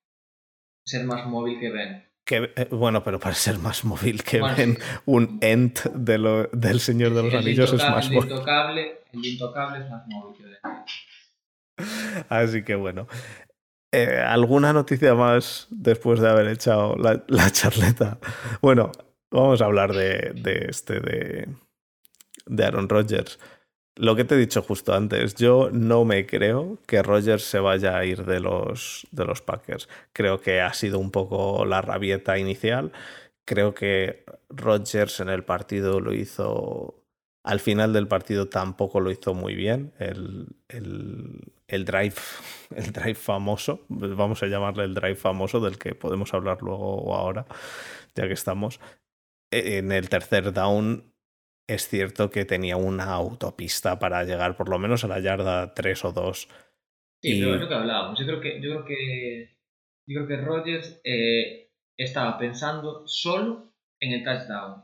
[0.86, 2.09] ser más móvil que Ben.
[2.30, 4.40] Que, eh, bueno, pero para ser más móvil que
[5.06, 8.32] un Ent de lo, del Señor de los Anillos es más móvil.
[9.12, 10.60] El intocable es más móvil que Ben.
[12.30, 13.08] Así que bueno.
[13.92, 18.20] Eh, ¿Alguna noticia más después de haber echado la, charleta?
[18.62, 18.92] Bueno,
[19.32, 21.48] vamos a hablar de, de este, de,
[22.46, 23.40] de Aaron Rodgers.
[24.00, 27.98] Lo que te he dicho justo antes, yo no me creo que Rodgers se vaya
[27.98, 29.90] a ir de los, de los Packers.
[30.14, 32.94] Creo que ha sido un poco la rabieta inicial.
[33.44, 37.04] Creo que Rodgers en el partido lo hizo
[37.44, 39.92] al final del partido tampoco lo hizo muy bien.
[40.00, 42.16] El, el, el, drive,
[42.76, 47.16] el drive famoso, vamos a llamarle el drive famoso, del que podemos hablar luego o
[47.16, 47.46] ahora,
[48.16, 48.80] ya que estamos.
[49.52, 51.12] E, en el tercer down
[51.70, 56.06] es cierto que tenía una autopista para llegar por lo menos a la yarda 3
[56.06, 56.50] o 2.
[57.22, 57.42] Sí, y...
[57.42, 58.20] pero es lo que hablábamos.
[58.20, 59.58] Yo creo que, yo creo que,
[60.08, 64.84] yo creo que Rogers eh, estaba pensando solo en el touchdown.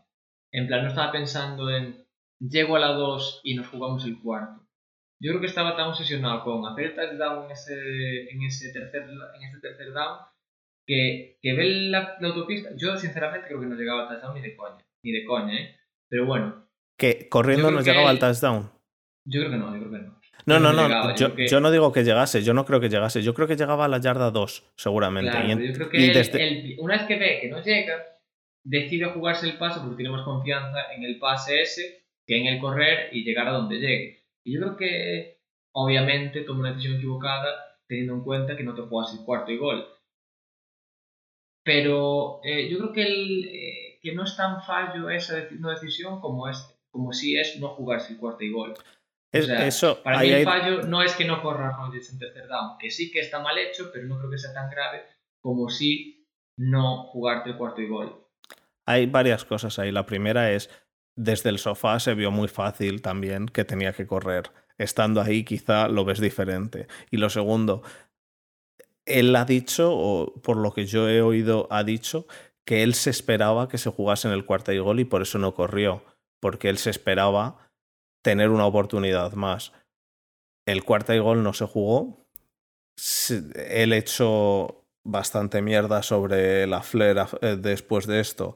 [0.51, 2.05] En plan, no estaba pensando en
[2.39, 4.61] llego a la 2 y nos jugamos el cuarto.
[5.19, 9.03] Yo creo que estaba tan obsesionado con hacer el touchdown en ese, en ese, tercer,
[9.03, 10.19] en ese tercer down
[10.85, 12.69] que, que ve la, autopista.
[12.75, 14.85] Yo, sinceramente, creo que no llegaba al touchdown ni de coña.
[15.03, 15.75] Ni de coña, ¿eh?
[16.09, 16.64] Pero bueno.
[16.97, 18.71] ¿Que corriendo no llegaba al touchdown?
[19.25, 20.15] Yo creo que no, yo creo que no.
[20.45, 23.33] No, no, no, yo, yo, no digo que llegase, yo no creo que llegase, yo
[23.33, 25.31] creo que llegaba a la yarda 2, seguramente.
[25.47, 27.95] yo creo que una vez que ve que no llega,
[28.63, 32.59] decide jugarse el paso porque tiene más confianza en el pase ese que en el
[32.59, 34.23] correr y llegar a donde llegue.
[34.43, 35.39] Y yo creo que
[35.73, 39.57] obviamente tomó una decisión equivocada teniendo en cuenta que no te juegas el cuarto y
[39.57, 39.87] gol.
[41.63, 46.47] Pero eh, yo creo que, el, eh, que no es tan fallo esa decisión como,
[46.47, 48.73] es, como si es no jugarse el cuarto y gol.
[49.33, 52.89] eso, para mí el fallo no es que no corra Rodgers en tercer down, que
[52.89, 55.03] sí que está mal hecho, pero no creo que sea tan grave
[55.41, 56.25] como si
[56.57, 58.25] no jugarte el cuarto y gol.
[58.85, 59.91] Hay varias cosas ahí.
[59.91, 60.69] La primera es,
[61.17, 64.51] desde el sofá se vio muy fácil también que tenía que correr.
[64.77, 66.87] Estando ahí quizá lo ves diferente.
[67.11, 67.83] Y lo segundo,
[69.03, 72.25] él ha dicho, o por lo que yo he oído, ha dicho
[72.63, 75.39] que él se esperaba que se jugase en el cuarto y gol y por eso
[75.39, 76.05] no corrió,
[76.45, 77.71] porque él se esperaba
[78.23, 79.73] tener una oportunidad más.
[80.67, 82.27] El cuarto y gol no se jugó.
[83.55, 88.55] Él echó bastante mierda sobre la flera eh, después de esto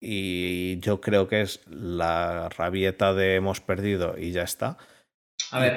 [0.00, 4.78] y yo creo que es la rabieta de hemos perdido y ya está.
[5.50, 5.76] A ver,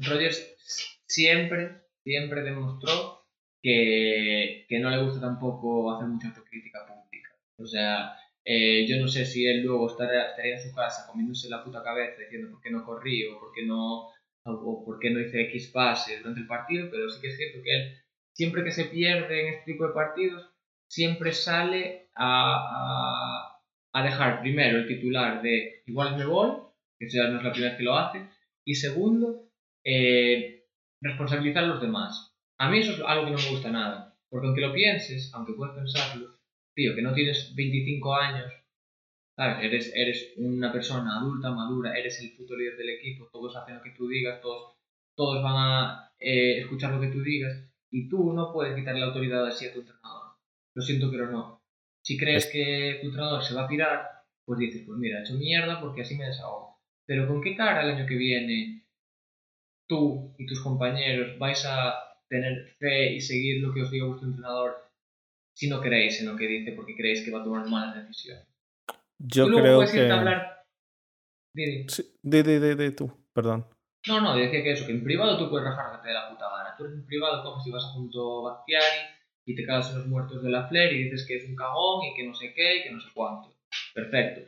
[0.00, 0.56] Rogers,
[1.06, 3.28] siempre siempre demostró
[3.62, 7.30] que, que no le gusta tampoco hacer mucha autocrítica pública.
[7.60, 8.16] O sea,
[8.48, 11.82] eh, yo no sé si él luego estaría, estaría, en su casa comiéndose la puta
[11.82, 14.12] cabeza diciendo por qué no corrí o por qué no,
[14.44, 17.58] o por qué no hice X pase durante el partido, pero sí que es cierto
[17.64, 17.98] que él,
[18.32, 20.48] siempre que se pierde en este tipo de partidos,
[20.88, 23.58] siempre sale a,
[23.92, 26.52] a, dejar primero el titular de igual me voy,
[27.00, 28.28] que ya no es la primera vez que lo hace,
[28.64, 29.50] y segundo,
[29.84, 30.68] eh,
[31.00, 32.32] responsabilizar a los demás.
[32.58, 35.54] A mí eso es algo que no me gusta nada, porque aunque lo pienses, aunque
[35.54, 36.35] puedas pensarlo,
[36.76, 38.52] tío, que no tienes 25 años,
[39.34, 39.64] ¿sabes?
[39.64, 43.82] Eres, eres una persona adulta, madura, eres el puto líder del equipo, todos hacen lo
[43.82, 44.76] que tú digas, todos,
[45.16, 49.06] todos van a eh, escuchar lo que tú digas, y tú no puedes quitarle la
[49.06, 50.36] autoridad así a tu entrenador.
[50.74, 51.62] Lo siento, pero no.
[52.02, 54.06] Si crees que tu entrenador se va a pirar,
[54.44, 56.78] pues dices, pues mira, he hecho mierda porque así me desahogo.
[57.06, 58.86] Pero ¿con qué cara el año que viene
[59.88, 61.94] tú y tus compañeros vais a
[62.28, 64.85] tener fe y seguir lo que os diga vuestro entrenador
[65.56, 68.46] si no creéis en lo que dice porque creéis que va a tomar malas decisiones.
[69.18, 70.10] Yo creo que...
[70.10, 70.64] Hablar...
[71.54, 71.88] Didi.
[71.88, 73.66] Sí, di, di, tú, perdón.
[74.06, 76.76] No, no, decía que eso, que en privado tú puedes rajarte de la puta gana.
[76.76, 79.08] Tú en privado coges y vas junto a Bactiari
[79.46, 82.04] y te cagas en los muertos de la Flair y dices que es un cagón
[82.04, 83.56] y que no sé qué y que no sé cuánto.
[83.94, 84.42] Perfecto.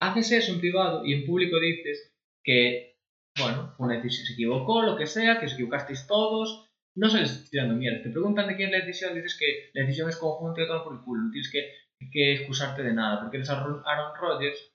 [0.00, 2.96] Haces eso en privado y en público dices que,
[3.38, 7.74] bueno, una decisión se equivocó, lo que sea, que os equivocasteis todos, no sales tirando
[7.74, 8.02] mierda.
[8.02, 10.84] Te preguntan de quién es la decisión, dices que la decisión es conjunta y todo
[10.84, 11.22] por el culo.
[11.22, 13.82] No tienes que, que excusarte de nada, porque eres Aaron
[14.20, 14.72] Rodgers,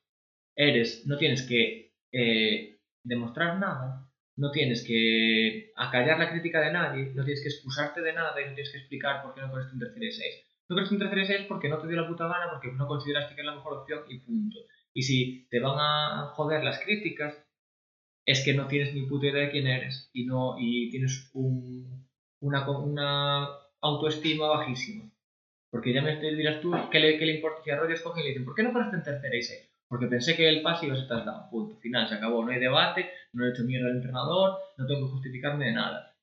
[0.56, 7.12] eres, no tienes que eh, demostrar nada, no tienes que acallar la crítica de nadie,
[7.14, 9.72] no tienes que excusarte de nada y no tienes que explicar por qué no corres
[9.74, 10.46] un tercer y 6.
[10.70, 12.88] No corres un tercer y 6 porque no te dio la puta gana, porque no
[12.88, 14.58] consideraste que es la mejor opción y punto.
[14.94, 17.36] Y si te van a joder las críticas,
[18.26, 21.97] es que no tienes ni puta idea de quién eres y, no, y tienes un,
[22.42, 23.48] una, una
[23.82, 25.12] autoestima bajísima.
[25.70, 28.24] Porque ya me dirás tú, ¿qué le, qué le importa si a Rodgers coge y
[28.24, 29.70] le dicen, ¿por qué no paraste en tercera y seis?
[29.88, 31.50] Porque pensé que el pase iba a ser traslado.
[31.50, 31.78] Punto.
[31.78, 32.44] Final, se acabó.
[32.44, 36.16] No hay debate, no he hecho mierda al entrenador, no tengo que justificarme de nada.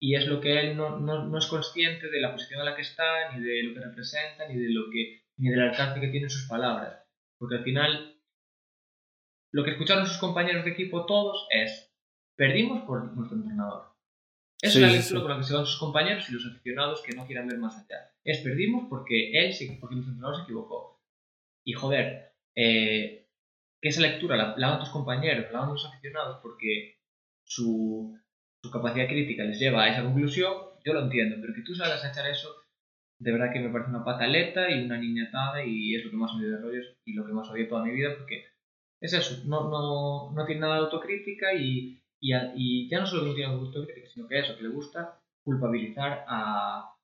[0.00, 2.76] Y es lo que él no, no, no, es consciente de la posición en la
[2.76, 6.08] que está, ni de lo que representa, ni de lo que ni del alcance que
[6.08, 7.02] tienen sus palabras.
[7.38, 8.20] Porque al final,
[9.52, 11.92] lo que escucharon sus compañeros de equipo todos es,
[12.36, 13.95] perdimos por nuestro entrenador.
[14.60, 17.26] Es la lectura con la que se van sus compañeros y los aficionados que no
[17.26, 18.10] quieran ver más allá.
[18.24, 21.00] Es perdimos porque él, porque nuestro entrenador se equivocó.
[21.64, 23.28] Y joder, eh,
[23.80, 26.98] que esa lectura la, la tus compañeros, la dan los aficionados porque
[27.44, 28.18] su,
[28.62, 32.02] su capacidad crítica les lleva a esa conclusión, yo lo entiendo, pero que tú salgas
[32.04, 32.48] a echar eso,
[33.18, 36.32] de verdad que me parece una pataleta y una niñatada y es lo que más
[36.32, 38.46] odio de rollos y lo que más odio toda mi vida porque
[39.00, 43.34] es eso, no, no, no tiene nada de autocrítica y y, ya no solo no
[43.34, 46.94] tiene gusto crítica, sino que eso, que le gusta culpabilizar a,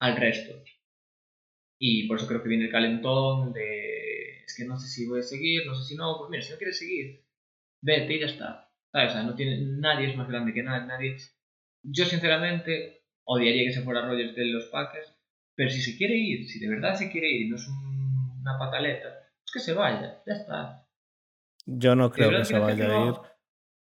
[0.00, 0.62] al resto.
[1.78, 5.20] Y por eso creo que viene el calentón de es que no sé si voy
[5.20, 7.24] a seguir, no sé si no, pues mira, si no quieres seguir,
[7.80, 8.70] vete y ya está.
[8.92, 9.10] ¿Sabes?
[9.10, 11.16] O sea, no tiene, nadie es más grande que nadie, nadie.
[11.82, 15.16] Yo sinceramente odiaría que se fuera Rogers de los Packers,
[15.54, 18.58] pero si se quiere ir, si de verdad se quiere ir y no es una
[18.58, 19.08] pataleta,
[19.40, 20.86] pues que se vaya, ya está.
[21.64, 23.14] Yo no creo que se vaya a ir.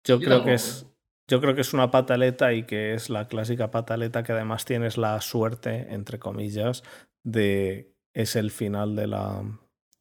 [0.05, 0.87] Yo, creo que es.
[1.29, 4.99] Yo creo que es una pataleta y que es la clásica pataleta que además tienes
[4.99, 6.83] la suerte, entre comillas,
[7.23, 9.43] de es el final de la,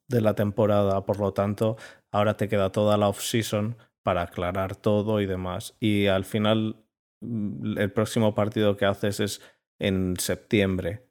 [0.08, 1.06] de la temporada.
[1.06, 1.78] Por lo tanto,
[2.12, 5.76] ahora te queda toda la off-season para aclarar todo y demás.
[5.80, 6.84] Y al final,
[7.22, 9.42] mm, el próximo partido que haces es
[9.80, 11.09] en septiembre.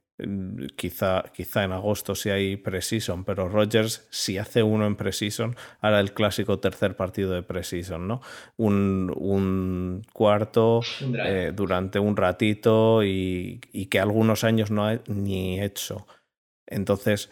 [0.75, 5.99] Quizá, quizá en agosto si hay preseason, pero Rogers si hace uno en preseason, hará
[5.99, 8.21] el clásico tercer partido de preseason, ¿no?
[8.57, 10.81] Un, un cuarto
[11.25, 16.05] eh, durante un ratito y, y, que algunos años no ha ni hecho.
[16.67, 17.29] Entonces,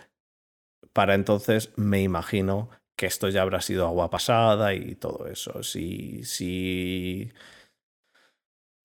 [0.94, 5.62] para entonces me imagino que esto ya habrá sido agua pasada y todo eso.
[5.62, 7.32] Si, si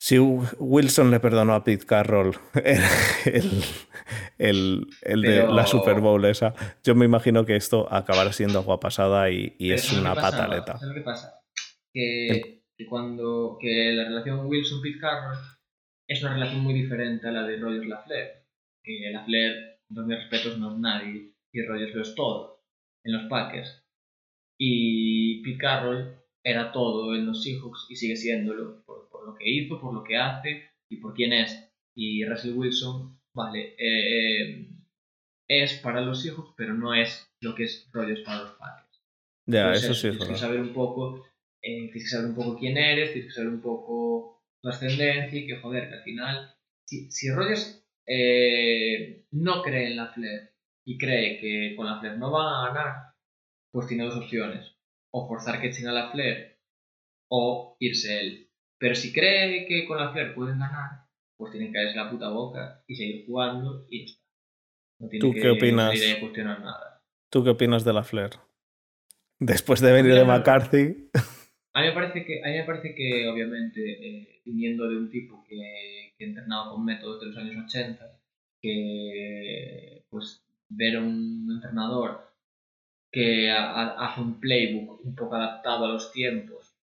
[0.03, 2.35] si Wilson le perdonó a Pete Carroll
[3.25, 3.63] el,
[4.37, 8.81] el, el de la Super Bowl esa, yo me imagino que esto acabará siendo agua
[8.81, 10.77] pasada y, y es una pataleta.
[10.77, 11.41] ¿Sabes lo que pasa?
[11.95, 15.39] Que, que, cuando que la relación Wilson-Pete Carroll
[16.09, 18.29] es una relación muy diferente a la de Rogers Lafleur.
[18.83, 19.55] Que Lafleur,
[19.95, 22.65] con mis respetos, no es nadie y Rogers lo es todo
[23.05, 23.87] en los Packers.
[24.59, 29.49] Y Pete Carroll era todo en los Seahawks y sigue siéndolo por, por, lo que
[29.49, 31.73] hizo, por lo que hace y por quién es.
[31.95, 34.69] Y Russell Wilson, vale, eh,
[35.49, 39.03] eh, es para los Seahawks, pero no es lo que es Rodgers para los Packers.
[39.47, 41.25] Ya, eso sí Tienes que saber un poco,
[41.63, 45.39] eh, tienes que saber un poco quién eres, tienes que saber un poco tu ascendencia
[45.39, 46.55] y que joder, que al final,
[46.87, 50.55] si, si Rogers eh, no cree en la Flair
[50.85, 53.15] y cree que con la Flair no van a ganar,
[53.73, 54.77] pues tiene dos opciones,
[55.13, 56.59] o forzar que echen a la Flair
[57.31, 58.52] o irse él.
[58.83, 62.29] Pero si cree que con la Flair pueden ganar, pues tienen que caerse la puta
[62.31, 64.25] boca y seguir jugando y ya está.
[64.99, 65.95] No tiene ¿Tú que opinas?
[66.21, 67.01] cuestionar nada.
[67.31, 68.31] ¿Tú qué opinas de la Flair?
[69.39, 71.09] Después de venir de McCarthy.
[71.75, 75.09] A mí me parece que, a mí me parece que obviamente, eh, viniendo de un
[75.11, 78.19] tipo que, que entrenaba con métodos de los años 80,
[78.61, 82.31] que pues ver a un entrenador
[83.11, 86.75] que ha- ha- hace un playbook un poco adaptado a los tiempos,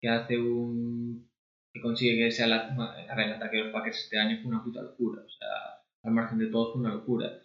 [0.00, 1.27] que hace un
[1.72, 4.82] que consigue que sea la, el ataque de los Packers este año fue una puta
[4.82, 5.48] locura, o sea,
[6.02, 7.42] al margen de todo fue una locura.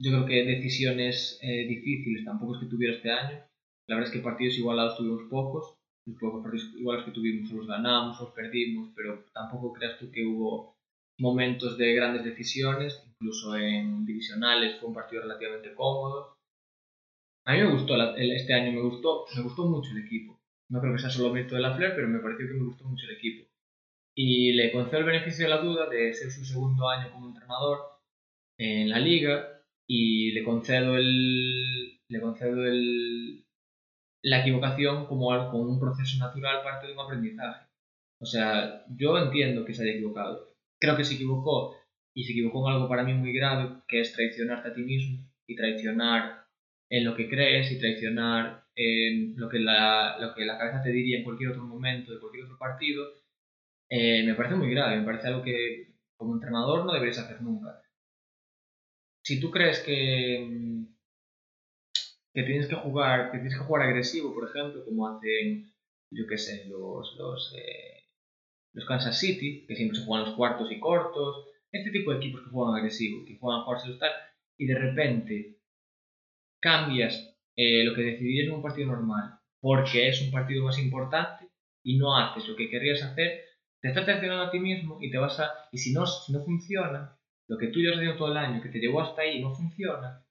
[0.00, 3.44] Yo creo que decisiones eh, difíciles tampoco es que tuviera este año.
[3.88, 7.66] La verdad es que partidos igualados tuvimos pocos, los pocos partidos iguales que tuvimos los
[7.66, 10.76] ganamos los perdimos, pero tampoco creas tú que hubo
[11.18, 16.36] momentos de grandes decisiones, incluso en divisionales fue un partido relativamente cómodo.
[17.44, 20.41] A mí me gustó este año, me gustó, me gustó mucho el equipo.
[20.70, 22.84] No creo que sea solo mérito de la Flair, pero me pareció que me gustó
[22.84, 23.48] mucho el equipo.
[24.14, 27.78] Y le concedo el beneficio de la duda de ser su segundo año como entrenador
[28.58, 33.44] en la liga y le concedo el le concedo el
[34.22, 37.66] la equivocación como algo un proceso natural parte de un aprendizaje.
[38.20, 40.54] O sea, yo entiendo que se haya equivocado.
[40.80, 41.76] Creo que se equivocó
[42.14, 45.28] y se equivocó en algo para mí muy grave, que es traicionarte a ti mismo
[45.46, 46.46] y traicionar
[46.88, 51.18] en lo que crees y traicionar lo que la, lo que la cabeza te diría
[51.18, 53.06] en cualquier otro momento de cualquier otro partido.
[53.88, 57.82] Eh, me parece muy grave, me parece algo que como entrenador no deberías hacer nunca.
[59.22, 60.84] Si tú crees que, mm,
[62.34, 65.72] que tienes que jugar, que tienes que jugar agresivo, por ejemplo, como hacen,
[66.10, 68.08] yo qué sé, los, los, eh,
[68.72, 72.42] los Kansas City, que siempre se juegan los cuartos y cortos, este tipo de equipos
[72.42, 73.98] que juegan agresivo, que juegan a jugarse
[74.58, 75.58] y de repente
[76.60, 81.48] cambias eh, lo que decidirías en un partido normal porque es un partido más importante
[81.84, 83.44] y no haces lo que querrías hacer,
[83.80, 85.50] te estás traicionando a ti mismo y te vas a.
[85.70, 87.16] Y si no, si no funciona,
[87.48, 89.54] lo que tú llevas haciendo todo el año, que te llevó hasta ahí y no
[89.54, 90.24] funciona,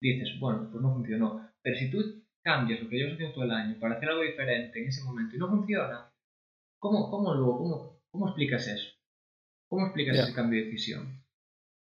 [0.00, 1.48] dices, bueno, pues no funcionó.
[1.62, 4.82] Pero si tú cambias lo que llevas haciendo todo el año para hacer algo diferente
[4.82, 6.12] en ese momento y no funciona,
[6.80, 8.96] ¿cómo, cómo luego, cómo, cómo explicas eso?
[9.68, 10.22] ¿Cómo explicas Ya.
[10.24, 11.22] ese cambio de decisión?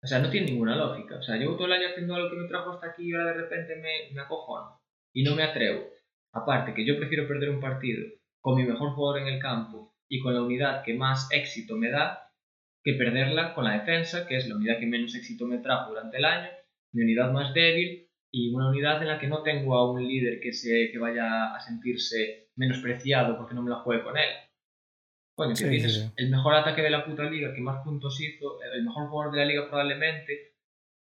[0.03, 1.17] O sea, no tiene ninguna lógica.
[1.17, 3.27] O sea, llevo todo el año haciendo algo que me trajo hasta aquí y ahora
[3.33, 4.78] de repente me, me acojono
[5.19, 5.85] y no me atrevo.
[6.31, 8.07] Aparte que yo prefiero perder un partido
[8.39, 11.89] con mi mejor jugador en el campo y con la unidad que más éxito me
[11.89, 12.31] da
[12.85, 16.19] que perderla con la defensa, que es la unidad que menos éxito me trajo durante
[16.19, 16.47] el año,
[16.93, 20.39] mi unidad más débil y una unidad en la que no tengo a un líder
[20.39, 24.29] que, se, que vaya a sentirse menospreciado porque no me la juegue con él.
[25.35, 26.13] Coño, que Sí, sí, tienes sí.
[26.15, 29.39] el mejor ataque de la puta liga, que más puntos hizo, el mejor jugador de
[29.39, 30.53] la liga probablemente,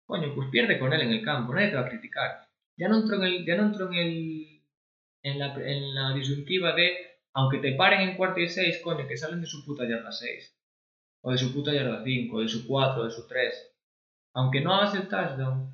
[0.06, 2.53] coño, pues pierde con él en el campo, nadie te va a criticar.
[2.77, 4.63] Ya no entro en el, ya no entro en el
[5.23, 6.95] en la, en la disyuntiva de
[7.33, 10.55] aunque te paren en cuarta y seis, coño, que salen de su puta yarda 6,
[11.21, 13.75] o de su puta yarda 5, o de su 4, o de su 3.
[14.36, 15.73] Aunque no hagas el touchdown,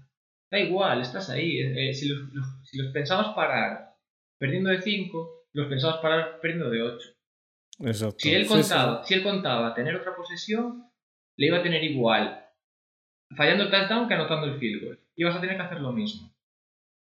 [0.51, 1.57] da igual, estás ahí.
[1.59, 3.95] Eh, eh, si, los, los- si los pensabas parar
[4.37, 7.09] perdiendo de 5, los pensabas parar perdiendo de 8.
[7.79, 8.15] Exacto.
[8.19, 10.89] Si él Sí, sí, contaba, si él contaba tener otra posesión,
[11.37, 12.45] le iba a tener igual,
[13.35, 14.99] fallando el touchdown que anotando el field goal.
[15.15, 16.33] Ibas a tener que hacer lo mismo.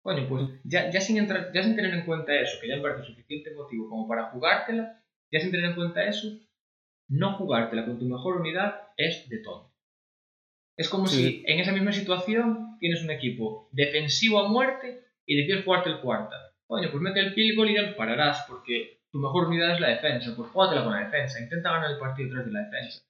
[0.02, 2.82] Coño, pues ya, ya, sin entrar, ya sin tener en cuenta eso, que ya me
[2.82, 6.28] parece suficiente motivo como para jugártela, ya sin tener en cuenta eso,
[7.08, 9.74] no jugártela con tu mejor unidad es de tonto.
[10.76, 11.16] Es como Sí.
[11.16, 16.01] si en esa misma situación tienes un equipo defensivo a muerte y decides jugarte el
[16.01, 16.36] cuarta.
[16.66, 19.80] Coño, pues mete el field goal y ya los pararás, porque tu mejor unidad es
[19.80, 20.34] la defensa.
[20.36, 23.03] Pues júgatela con la defensa, intenta ganar el partido tras de la defensa.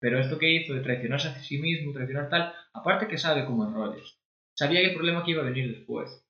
[0.00, 3.66] Pero esto que hizo de traicionarse a sí mismo, traicionar tal, aparte que sabe cómo
[3.66, 4.18] es Rodgers,
[4.56, 6.20] sabía que el problema que iba a venir después.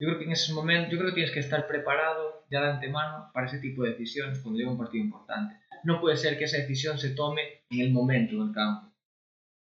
[0.00, 2.70] Yo creo que en ese momento, yo creo que tienes que estar preparado ya de
[2.72, 5.56] antemano para ese tipo de decisiones cuando llega un partido importante.
[5.84, 8.92] No puede ser que esa decisión se tome en el momento del campo.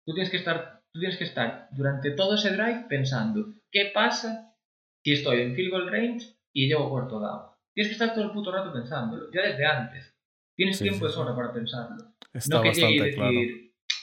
[0.05, 4.55] Tú tienes que estar, tú tienes que estar durante todo ese drive pensando, ¿qué pasa
[5.03, 7.51] si estoy en field goal range y llego a cuarto down?
[7.73, 10.15] Tienes que estar todo el puto rato pensándolo, ya desde antes.
[10.55, 11.15] Tienes Sí, tiempo sí, de sí.
[11.15, 12.13] sobra para pensarlo.
[12.33, 13.39] Está no que llegue y decir claro.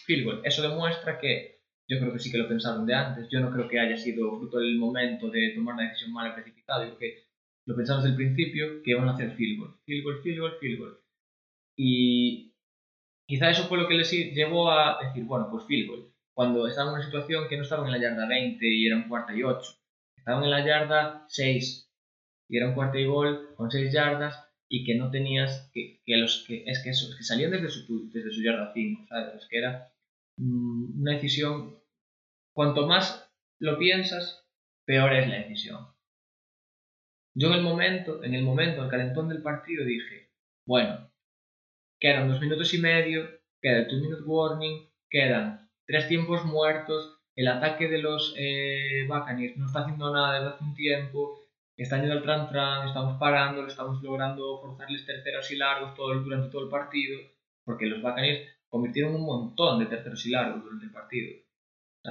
[0.07, 0.41] field goal.
[0.45, 1.58] Eso demuestra que
[1.89, 3.29] yo creo que sí que lo pensaron de antes.
[3.31, 6.85] Yo no creo que haya sido fruto del momento de tomar una decisión mala precipitada.
[6.87, 7.29] Yo creo que
[7.67, 9.77] lo pensaron desde el principio que iban a hacer field goal.
[9.85, 10.99] Field goal, field goal, field goal.
[11.77, 12.55] Y
[13.27, 16.13] quizá eso fue lo que les llevó a decir, bueno, pues field goal.
[16.35, 19.35] Cuando estaban en una situación que no estaban en la yarda 20 y eran cuarta
[19.35, 19.71] y 8.
[20.17, 21.91] Estaban en la yarda 6
[22.49, 26.45] y eran cuarta y gol con 6 yardas y que no tenías que, que los
[26.47, 29.43] que es que, eso, que salían desde su, desde su yarda 5, ¿sabes?
[29.43, 29.93] Es que era
[30.37, 31.78] mm, una decisión,
[32.59, 34.45] cuanto más lo piensas,
[34.85, 35.95] peor es la decisión.
[37.33, 40.33] Yo en el momento, en el momento, el calentón del partido dije,
[40.67, 41.09] bueno,
[42.01, 43.29] quedan dos minutos y medio,
[43.63, 49.67] queda el two minute warning, quedan tres tiempos muertos, el ataque de los eh, no
[49.67, 51.39] está haciendo nada desde hace un tiempo,
[51.77, 56.65] están yendo al tran tran, estamos parando, estamos logrando forzarles terceros y largos durante todo
[56.65, 57.21] el partido,
[57.65, 61.48] porque los Buccaneers convirtieron un montón de terceros y largos durante el partido.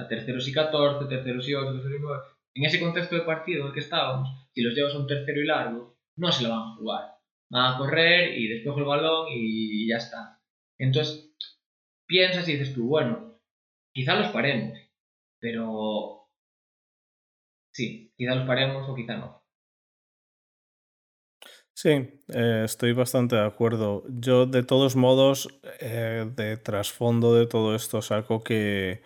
[0.06, 2.22] Terceros y 14, terceros y 8, terceros y 9.
[2.54, 5.40] En ese contexto de partido en el que estábamos, si los llevas a un tercero
[5.40, 7.04] y largo, no se lo van a jugar.
[7.50, 10.40] Van a correr y despejo el balón y ya está.
[10.78, 11.34] Entonces,
[12.06, 13.40] piensas y dices tú, bueno,
[13.92, 14.78] quizá los paremos,
[15.40, 16.28] pero
[17.72, 19.38] sí, quizá los paremos o quizá no.
[21.74, 24.02] Sí, eh, estoy bastante de acuerdo.
[24.08, 25.48] Yo, de todos modos,
[25.80, 29.02] eh, de trasfondo de todo esto, saco que,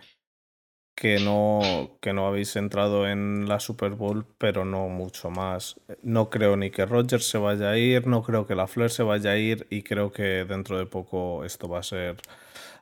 [0.95, 5.81] que, no, que no habéis entrado en la Super Bowl, pero no mucho más.
[6.03, 9.03] No creo ni que Rogers se vaya a ir, no creo que la Flair se
[9.03, 12.17] vaya a ir y creo que dentro de poco esto va a ser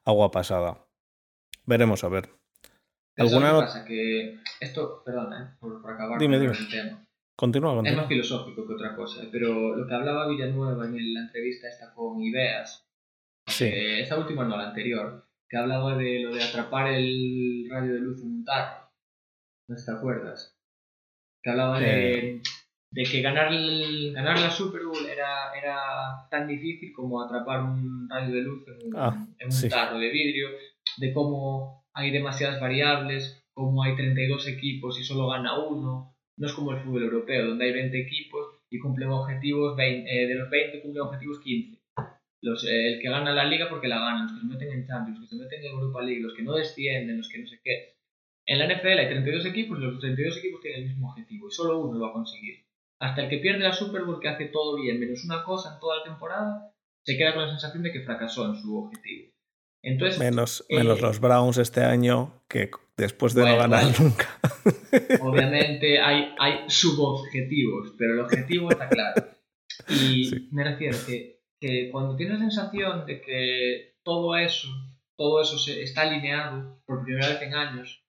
[0.04, 0.78] agua pasada.
[1.66, 2.28] Veremos a ver.
[3.16, 3.84] ¿Alguna pasa?
[3.84, 5.56] Que esto, perdón, ¿eh?
[5.60, 7.06] por, acabar con el tema.
[7.36, 11.68] Continúa, Es más filosófico que otra cosa, pero lo que hablaba Villanueva en la entrevista
[11.68, 12.86] esta con Ideas,
[13.46, 13.70] sí.
[13.72, 18.22] esta última no, la anterior, que hablaba de lo de atrapar el radio de luz
[18.22, 18.88] en un tarro.
[19.68, 20.56] ¿No te acuerdas?
[21.42, 22.40] Que hablaba de,
[22.92, 23.50] de, que ganar,
[24.12, 28.88] ganar la Super Bowl era, era tan difícil como atrapar un radio de luz en
[28.88, 30.48] un, ah, en un tarro de vidrio,
[30.98, 36.52] de cómo hay demasiadas variables, cómo hay 32 equipos y solo gana uno, no es
[36.52, 40.82] como el fútbol europeo, donde hay 20 equipos y cumplen objetivos, eh, de los 20
[40.82, 41.79] cumplen objetivos 15.
[42.42, 44.86] Los, eh, el que gana la liga porque la gana, los que se meten en
[44.86, 47.46] Champions, los que se meten en Europa League, los que no descienden, los que no
[47.46, 47.96] sé qué.
[48.46, 51.52] En la NFL hay 32 equipos y los 32 equipos tienen el mismo objetivo y
[51.52, 52.64] solo uno lo va a conseguir.
[52.98, 55.80] Hasta el que pierde la Super Bowl, que hace todo bien, menos una cosa en
[55.80, 59.30] toda la temporada, se queda con la sensación de que fracasó en su objetivo.
[59.82, 64.28] Entonces, menos, menos eh, los Browns este año, que después de no ganar nunca.
[65.22, 69.26] Obviamente hay, hay subobjetivos, pero el objetivo está claro.
[69.88, 74.68] Y me refiero que, que cuando tienes la sensación de que todo eso,
[75.16, 78.02] todo eso se está alineado por primera vez en años,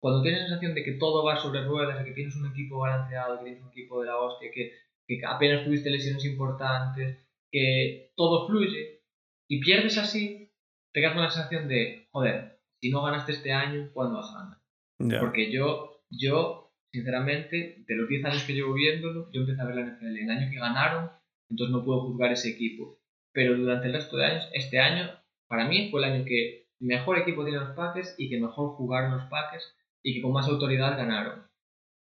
[0.00, 3.38] cuando tienes la sensación de que todo va sobre ruedas, que tienes un equipo balanceado,
[3.38, 4.72] que tienes un equipo de la hostia, que,
[5.06, 7.18] que apenas tuviste lesiones importantes,
[7.50, 9.02] que todo fluye,
[9.48, 10.52] y pierdes así,
[10.92, 14.38] te quedas con la sensación de, joder, si no ganaste este año, ¿cuándo vas a
[14.38, 15.20] ganar?
[15.20, 19.76] Porque yo, yo, sinceramente, de los 10 años que llevo viéndolo, yo empecé a ver
[19.76, 21.10] la NFL el año que ganaron,
[21.50, 22.98] entonces no puedo juzgar ese equipo.
[23.32, 25.10] Pero durante el resto de años, este año,
[25.48, 29.16] para mí fue el año que mejor equipo tiene los Packers y que mejor jugaron
[29.16, 31.46] los Packers y que con más autoridad ganaron.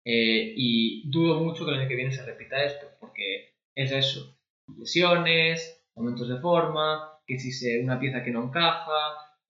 [0.04, 4.36] Eh, y dudo mucho que el año que viene se repita esto, porque es eso,
[4.78, 8.90] lesiones, momentos de forma, que si se una pieza que no encaja,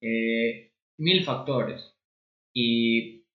[0.01, 1.95] eh, mil factores.
[2.53, 3.25] Y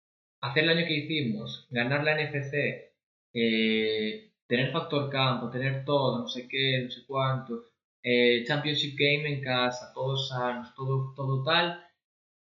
[0.41, 2.93] hacer el año que hicimos, ganar la NFC,
[3.35, 7.65] eh, tener factor campo, tener todo, no sé qué, no sé cuánto,
[8.03, 11.85] eh, Championship Game en casa, todos sanos, todo, todo tal,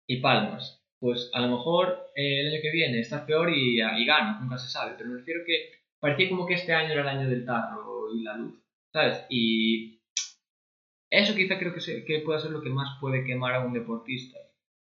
[0.07, 0.82] y palmas.
[0.98, 4.07] Pues a lo mejor eh, el año que viene estás peor y, y
[4.40, 7.28] nunca se sabe, pero me refiero que parecía como que este año era el año
[7.28, 8.55] del tarro y la luz,
[8.92, 9.24] ¿sabes?
[9.30, 10.00] Y
[11.11, 14.38] eso quizá creo que, que puede ser lo que más puede quemar a un deportista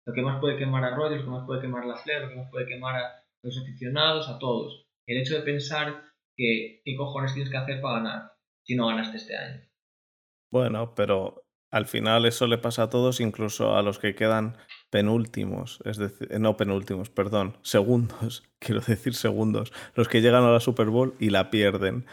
[0.07, 2.21] lo que más puede quemar a Rogers, lo que más puede quemar a la Flair,
[2.21, 4.87] lo que más puede quemar a los aficionados, a todos.
[5.05, 6.01] El hecho de pensar
[6.37, 8.31] que qué cojones tienes que hacer para ganar
[8.63, 9.61] si no ganaste este año.
[10.51, 14.57] Bueno, pero al final eso le pasa a todos, incluso a los que quedan
[14.89, 20.51] penúltimos, es decir, eh, no penúltimos, perdón, segundos, quiero decir segundos, los que llegan a
[20.51, 22.05] la Super Bowl y la pierden.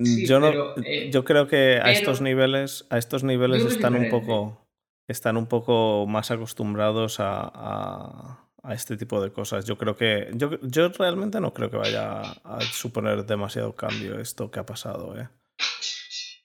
[0.00, 4.64] yo no, eh, yo creo que a estos niveles, a estos niveles están un poco
[5.08, 9.64] están un poco más acostumbrados a, este tipo de cosas.
[9.64, 10.30] Yo creo que.
[10.34, 15.18] Yo, yo, realmente no creo que vaya a suponer demasiado cambio esto que ha pasado,
[15.18, 15.28] ¿eh?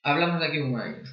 [0.03, 1.03] Hablamos de aquí un año.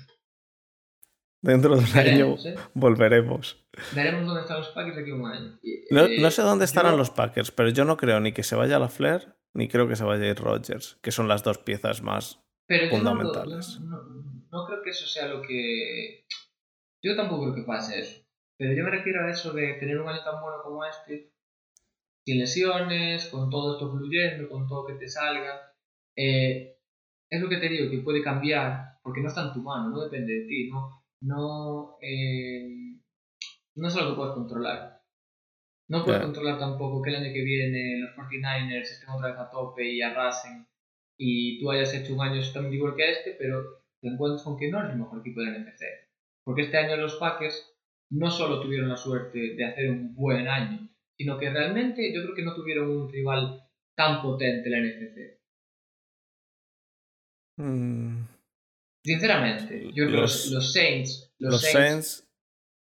[1.43, 2.57] Dentro de un año ¿eh?
[2.75, 3.65] volveremos.
[3.95, 5.59] Veremos dónde están los Packers de aquí un año.
[5.91, 8.79] No, eh, sé dónde estarán los Packers, pero yo no creo ni que se vaya
[8.79, 12.03] la Flair, ni creo que se vaya a ir Rodgers, que son las dos piezas
[12.03, 12.41] más
[12.91, 13.79] fundamentales.
[13.81, 16.27] no creo que eso sea lo que
[17.03, 18.26] yo tampoco creo que pase eso.
[18.59, 21.33] Pero yo me refiero a eso de tener un año tan bueno como este,
[22.25, 25.75] sin lesiones, con todo esto fluyendo, con todo que te salga.
[26.17, 26.79] Eh,
[27.31, 30.01] es lo que te digo, que puede cambiar, porque no está en tu mano, no
[30.01, 32.99] depende de ti, no, no, eh,
[33.75, 35.03] no es algo que puedes controlar.
[35.89, 39.51] No puedes controlar tampoco que el año que viene los 49ers estén otra vez a
[39.51, 40.67] tope y arrasen
[41.17, 44.69] y tú hayas hecho un año exactamente igual que este, pero te encuentras con que
[44.69, 45.85] no es el mejor equipo del NFC.
[46.45, 47.76] Porque este año los Packers
[48.11, 52.35] no solo tuvieron la suerte de hacer un buen año, sino que realmente yo creo
[52.35, 53.63] que no tuvieron un rival
[53.97, 55.41] tan potente la NFC.
[57.59, 58.27] Mm.
[59.03, 61.33] Sinceramente, yo creo los, los Saints.
[61.39, 62.29] Los, Saints,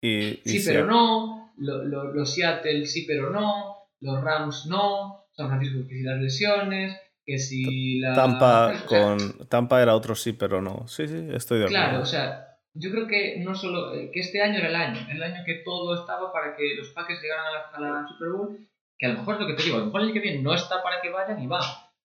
[0.02, 1.52] y, sí, pero no.
[1.56, 3.88] los Seattle sí, pero no.
[4.00, 5.26] Los Rams no.
[5.32, 6.96] San Francisco que si las lesiones.
[7.24, 8.14] Que si la.
[8.14, 10.86] Tampa, con, Tampa era otro sí, pero no.
[10.88, 11.84] Sí, sí, estoy de acuerdo.
[11.84, 13.94] Claro, o sea, yo creo que no solo.
[13.94, 15.00] Eh, que este año era el año.
[15.10, 18.28] El año que todo estaba para que los Packers llegaran a la, a la Super
[18.28, 18.68] Bowl.
[18.98, 19.76] Que a lo mejor es lo que te digo.
[19.76, 21.60] A lo mejor el año que viene no está para que vayan y va.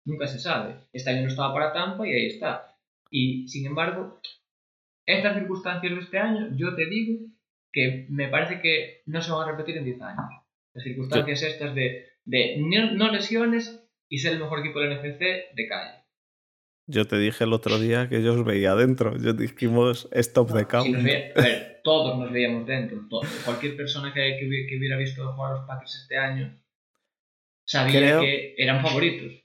[0.05, 0.75] Nunca se sabe.
[0.93, 2.75] Este año no estaba para Tampa y ahí está.
[3.09, 4.19] Y sin embargo,
[5.05, 7.27] estas circunstancias de este año, yo te digo
[7.71, 10.25] que me parece que no se van a repetir en 10 años.
[10.73, 15.19] Las circunstancias estas de, de no lesiones y ser el mejor equipo del NFC
[15.53, 16.06] de calle.
[16.87, 19.17] Yo te dije el otro día que yo os veía dentro.
[19.17, 20.97] Yo dijimos stop de campo.
[20.97, 21.01] a
[21.41, 23.05] ver, todos nos veíamos dentro.
[23.43, 26.57] Cualquier persona que, que, hubiera visto jugar a los Packers este año
[27.65, 29.43] sabía que eran favoritos.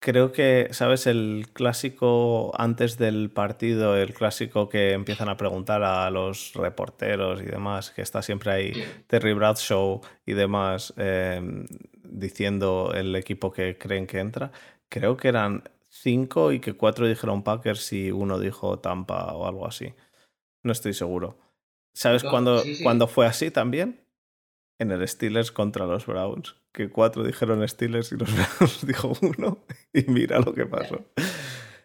[0.00, 1.06] Creo que, ¿sabes?
[1.06, 7.44] El clásico antes del partido, el clásico que empiezan a preguntar a los reporteros y
[7.44, 8.72] demás, que está siempre ahí
[9.06, 11.66] Terry Bradshaw y demás em,
[12.02, 14.50] diciendo el equipo que creen que entra.
[14.88, 15.62] Creo que eran
[15.92, 19.94] cinco y que cuatro dijeron Packers y uno dijo Tampa o algo así.
[20.62, 21.38] No estoy seguro.
[21.94, 24.06] ¿Sabes cuándo, cuándo fue así también?
[24.78, 29.64] En el Steelers contra los Browns que cuatro dijeron Steelers y los Browns dijo uno
[29.92, 31.04] y mira lo que pasó.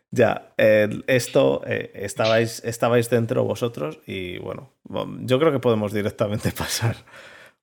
[0.09, 4.71] Ya, esto eh, estabais, estabais dentro vosotros y bueno,
[5.21, 6.95] yo creo que podemos directamente pasar,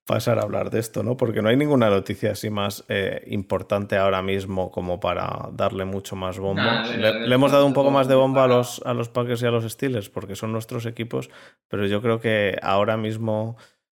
[0.06, 1.16] pasar a hablar de esto, ¿no?
[1.16, 6.14] Porque no hay ninguna noticia así más eh, importante ahora mismo como para darle mucho
[6.16, 6.84] más bomba.
[6.86, 9.46] le, le, hemos dado un poco más de bomba a los, a los Packers y
[9.46, 11.30] a los Steelers porque son nuestros equipos,
[11.68, 13.56] pero yo creo que ahora mismo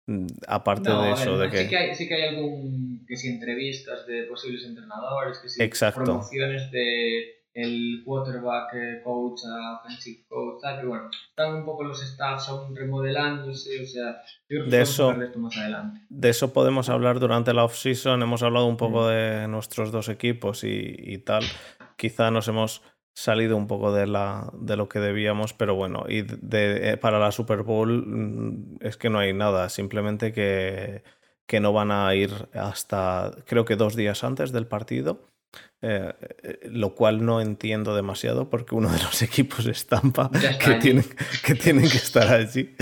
[0.08, 1.64] Mm, aparte de eso, de que...
[1.64, 5.62] Sí que, hay, sí que hay algún, que si entrevistas de posibles entrenadores, que si
[5.62, 6.04] Exacto.
[6.04, 11.84] promociones de el quarterback eh, coach a offensive coach, tal, pero bueno, están un poco
[11.84, 16.00] los staffs aún remodelándose, o sea, yo creo que de eso, de esto más adelante.
[16.10, 20.64] De eso podemos hablar durante la off-season, hemos hablado un poco de nuestros dos equipos
[20.64, 21.44] y, y tal,
[21.96, 22.82] quizá nos hemos
[23.14, 27.18] salido un poco de, la, de lo que debíamos, pero bueno, y de, eh, para
[27.18, 31.02] la Super Bowl mm, es que no hay nada, simplemente que,
[31.46, 35.20] que no van a ir hasta creo que dos días antes del partido.
[35.82, 41.04] Eh, eh, lo cual no entiendo demasiado porque uno de los equipos estampa que tienen,
[41.44, 42.74] que tienen que estar allí.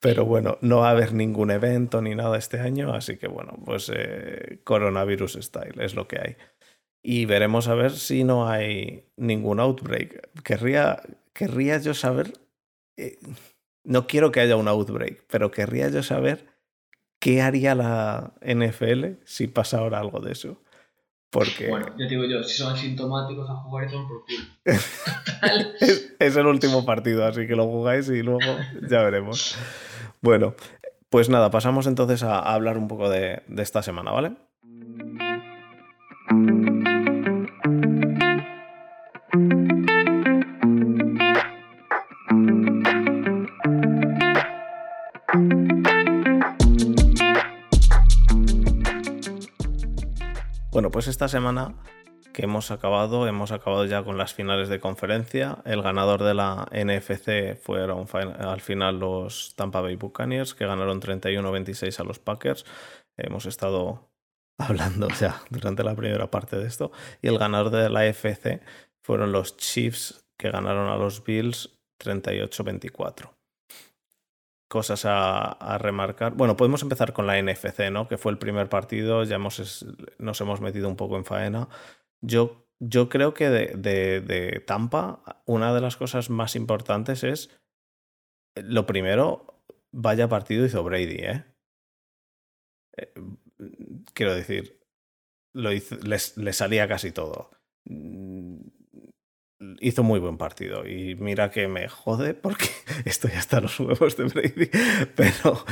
[0.00, 3.58] Pero bueno, no va a haber ningún evento ni nada este año, así que bueno,
[3.64, 3.90] pues
[4.62, 6.36] coronavirus style es lo que hay
[7.02, 10.42] y veremos a ver si no hay ningún outbreak.
[10.42, 11.00] Querría,
[11.32, 12.32] querría yo saber,
[12.96, 13.18] eh,
[13.84, 16.46] no quiero que haya un outbreak, pero querría yo saber
[17.20, 20.62] qué haría la NFL si pasa ahora algo de eso.
[21.30, 21.68] Porque...
[21.68, 24.38] Bueno, yo digo yo, si son asintomáticos a jugar y por culo.
[25.80, 28.40] es, es el último partido, así que lo jugáis y luego
[28.88, 29.58] ya veremos.
[30.22, 30.54] Bueno,
[31.10, 34.32] pues nada, pasamos entonces a, hablar un poco de, de esta semana, ¿vale?
[50.98, 51.76] Pues esta semana
[52.32, 55.58] que hemos acabado, hemos acabado ya con las finales de conferencia.
[55.64, 62.00] El ganador de la NFC fueron al final los Tampa Bay Buccaneers, que ganaron 31-26
[62.00, 62.64] a los Packers.
[63.16, 64.10] Hemos estado
[64.58, 66.90] hablando ya durante la primera parte de esto.
[67.22, 68.60] Y el ganador de la FC
[69.00, 73.37] fueron los Chiefs, que ganaron a los Bills 38-24
[74.68, 76.34] cosas a, remarcar.
[76.34, 78.06] Bueno, podemos empezar con la NFC, ¿no?
[78.06, 79.86] Que fue el primer partido, ya hemos,
[80.18, 81.68] nos hemos metido un poco en faena.
[82.20, 87.50] Yo, yo creo que de, de, Tampa, una de las cosas más importantes es,
[88.54, 91.44] lo primero, vaya partido hizo Brady, ¿eh?
[92.96, 93.14] eh
[94.12, 94.80] quiero decir,
[95.54, 97.50] lo le salía casi todo
[99.80, 100.86] hizo muy buen partido.
[100.86, 102.66] Y mira que me jode porque
[103.04, 104.70] estoy hasta los huevos de Brady,
[105.16, 105.64] pero,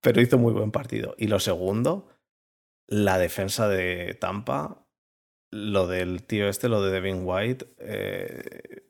[0.00, 1.14] pero hizo muy buen partido.
[1.18, 2.08] Y lo segundo,
[2.86, 4.86] la defensa de Tampa,
[5.52, 8.84] lo del tío este, lo de Devin White, eh,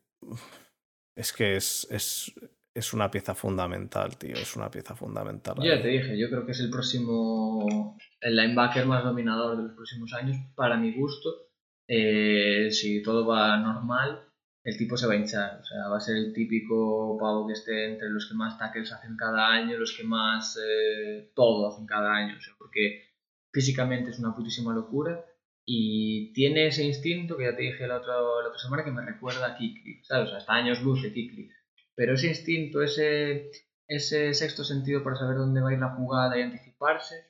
[1.17, 2.33] es que es, es,
[2.75, 4.35] es una pieza fundamental, tío.
[4.35, 5.57] Es una pieza fundamental.
[5.59, 9.65] Yo ya te dije, yo creo que es el próximo, el linebacker más dominador de
[9.65, 11.49] los próximos años, para mi gusto.
[11.93, 14.30] Eh, si todo va normal,
[14.63, 15.61] el tipo se va a hinchar.
[15.61, 18.93] O sea, va a ser el típico pavo que esté entre los que más tackles
[18.93, 22.37] hacen cada año, los que más eh, todo hacen cada año.
[22.37, 23.11] O sea, porque
[23.53, 25.25] físicamente es una putísima locura
[25.65, 29.05] y tiene ese instinto que ya te dije la otra, la otra semana que me
[29.05, 30.27] recuerda a Kikli, ¿sabes?
[30.27, 31.51] O sea, hasta años luz de Kikli.
[31.95, 33.51] Pero ese instinto, ese,
[33.87, 37.27] ese sexto sentido para saber dónde va a ir la jugada y anticiparse,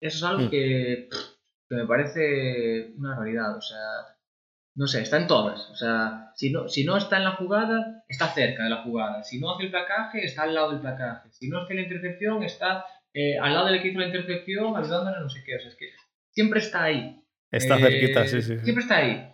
[0.00, 0.50] eso es algo mm.
[0.50, 1.08] que,
[1.68, 3.56] que me parece una realidad.
[3.56, 4.16] O sea,
[4.74, 5.70] no sé, está en todas.
[5.70, 9.22] O sea, si no, si no está en la jugada, está cerca de la jugada.
[9.22, 11.28] Si no hace el placaje, está al lado del placaje.
[11.30, 15.20] Si no hace la intercepción, está eh, al lado del que hizo la intercepción, ayudándole
[15.20, 15.56] no sé qué.
[15.56, 15.90] O sea, es que
[16.30, 17.22] siempre está ahí.
[17.50, 19.28] Está cerquita, sí, sí, Siempre está ahí.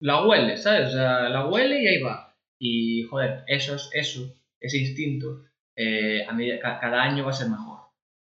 [0.00, 0.88] La huele, ¿sabes?
[0.88, 2.36] O sea, la huele y ahí va.
[2.58, 5.42] Y, joder, eso, eso ese instinto,
[5.76, 7.80] eh, a cada año va a ser mejor.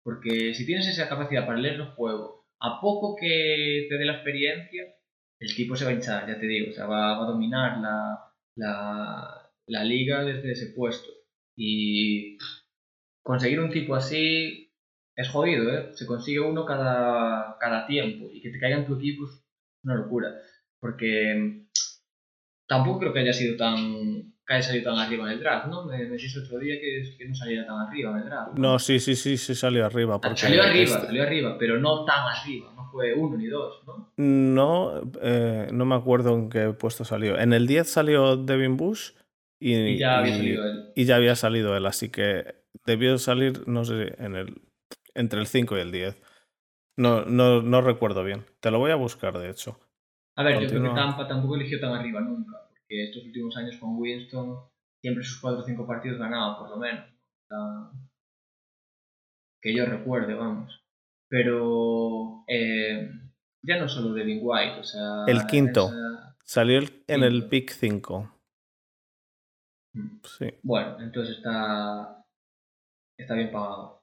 [0.02, 4.14] Porque si tienes esa capacidad para leer el juego, a poco que te dé la
[4.14, 4.84] experiencia,
[5.44, 6.70] el tipo se va a hinchar, ya te digo.
[6.70, 11.10] O sea, va, a dominar la, la, la liga desde ese puesto.
[11.56, 12.38] Y
[13.22, 14.72] conseguir un tipo así
[15.16, 15.90] es jodido, ¿eh?
[15.94, 19.44] Se consigue uno cada, cada tiempo y que te caiga en tu equipo es
[19.84, 20.34] una locura.
[20.80, 21.66] Porque
[22.66, 25.86] tampoco creo que haya sido tan que haya salido tan arriba en el draft, ¿no?
[25.86, 28.58] Me, dijiste otro día que, que, no saliera tan arriba en el draft.
[28.58, 30.20] No, sí, sí, sí, sí salió arriba.
[30.34, 34.12] Salió arriba, este salió arriba, pero no tan arriba, no fue uno ni dos, ¿no?
[34.18, 37.38] No, eh, no me acuerdo en qué puesto salió.
[37.38, 39.12] En el 10 salió Devin Bush
[39.58, 40.92] y, y ya había salido él.
[40.94, 42.54] Y ya había salido él, así que
[42.84, 44.60] debió salir, no sé, en el
[45.14, 46.20] entre el 5 y el 10.
[46.96, 48.44] No, no, no recuerdo bien.
[48.60, 49.78] Te lo voy a buscar, de hecho.
[50.36, 53.76] A ver, yo creo que Tampa tampoco eligió tan arriba nunca, porque estos últimos años
[53.76, 54.58] con Winston
[55.00, 57.04] siempre sus 4 o 5 partidos ganaban, por lo menos.
[59.60, 60.82] que yo recuerde, vamos.
[61.28, 63.10] Pero eh,
[63.62, 65.24] ya no solo Devin White, o sea...
[65.26, 65.90] El quinto.
[66.44, 68.34] Salió en el pick 5.
[69.94, 70.20] Mm.
[70.22, 70.46] Sí.
[70.62, 72.24] Bueno, entonces está,
[73.18, 74.02] está bien pagado.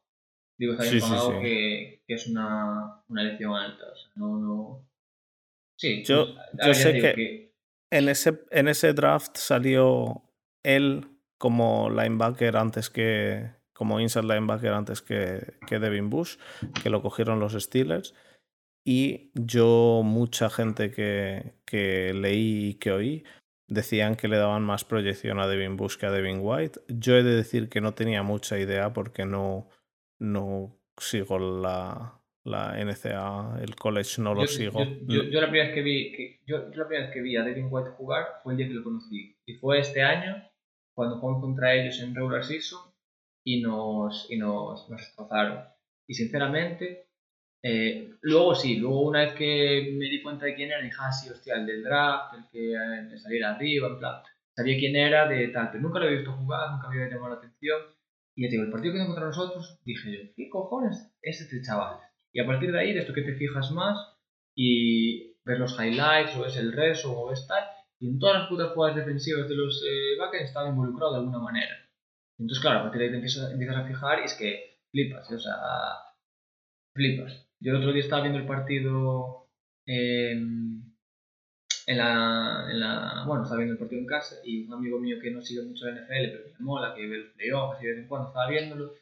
[0.58, 3.86] Digo, está bien pagado Que, que, es una, una elección alta.
[3.92, 4.91] O sea, no, no...
[5.82, 7.56] Sí, yo, pues, yo sé que,
[7.90, 10.22] En, ese, en ese draft salió
[10.62, 11.08] él
[11.40, 13.50] como linebacker antes que.
[13.74, 16.38] como inside linebacker antes que, que Devin Bush,
[16.84, 18.14] que lo cogieron los Steelers.
[18.86, 23.24] Y yo, mucha gente que, que leí y que oí,
[23.68, 26.82] decían que le daban más proyección a Devin Bush que a Devin White.
[26.90, 29.68] Yo he de decir que no tenía mucha idea porque no,
[30.20, 34.84] no sigo la, la NCA, el college no lo sigo.
[35.08, 37.92] Yo, la primera vez que vi, yo, la primera vez que vi a Devin White
[37.92, 39.38] jugar fue el día que lo conocí.
[39.46, 40.44] Y fue este año,
[40.94, 42.92] cuando jugamos contra ellos en regular season,
[43.44, 45.64] y nos, y nos, nos destrozaron.
[46.08, 47.10] Y sinceramente,
[47.64, 51.12] eh, luego sí, luego una vez que me di cuenta de quién era, dije, ah,
[51.12, 54.22] sí, hostia, el del draft, el que eh, saliera arriba, en plan,
[54.56, 57.40] sabía quién era de tal, pero nunca lo había visto jugar, nunca había llamado la
[57.40, 57.80] atención.
[58.36, 61.62] Y ya te digo, el partido que contra nosotros, dije yo, ¿qué cojones es este
[61.62, 62.00] chaval?
[62.34, 63.98] Y a partir de ahí, de esto que te fijas más
[64.56, 67.64] y ver los highlights, o es el reso, o es tal,
[68.00, 71.40] y en todas las putas jugadas defensivas de los eh, backends estaba involucrado de alguna
[71.40, 71.76] manera.
[72.40, 75.36] Entonces, claro, a partir de ahí te empiezas, a fijar y es que flipas, ¿eh?
[75.36, 75.56] o sea,
[76.96, 77.48] flipas.
[77.60, 79.48] Yo el otro día estaba viendo el partido
[79.86, 80.96] en,
[81.86, 83.24] la, en la.
[83.28, 85.86] Bueno, estaba viendo el partido en casa y un amigo mío que no sigue mucho
[85.86, 88.50] la NFL, pero me mola, que ve los playoffs y de vez en cuando estaba
[88.50, 88.94] viéndolo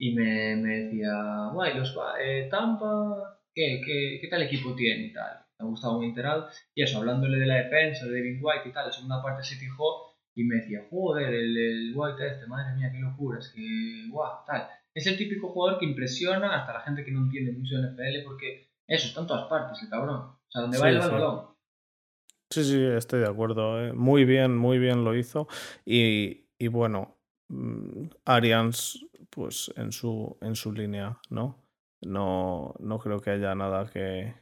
[0.00, 5.12] y me, me decía, guay, los eh, Tampa, ¿qué, ¿qué, qué, tal equipo tiene y
[5.12, 5.44] tal?
[5.58, 6.48] Me ha gustado muy enterado.
[6.74, 9.56] Y eso, hablándole de la defensa, de David White y tal, la segunda parte se
[9.56, 14.08] fijó y me decía, joder, el, el White este, madre mía, qué locura, es que,
[14.10, 14.68] guau, tal.
[14.94, 18.24] Es el típico jugador que impresiona hasta la gente que no entiende mucho de NFL
[18.24, 20.16] porque eso, está en todas partes, el cabrón.
[20.16, 21.50] O sea, donde va el balón.
[22.50, 23.84] Sí, sí, estoy de acuerdo.
[23.84, 23.92] Eh.
[23.92, 25.46] Muy bien, muy bien lo hizo.
[25.84, 31.56] Y, y bueno, mm, Arians pues en su, en su línea, ¿no?
[32.02, 34.34] No, no creo que haya nada que,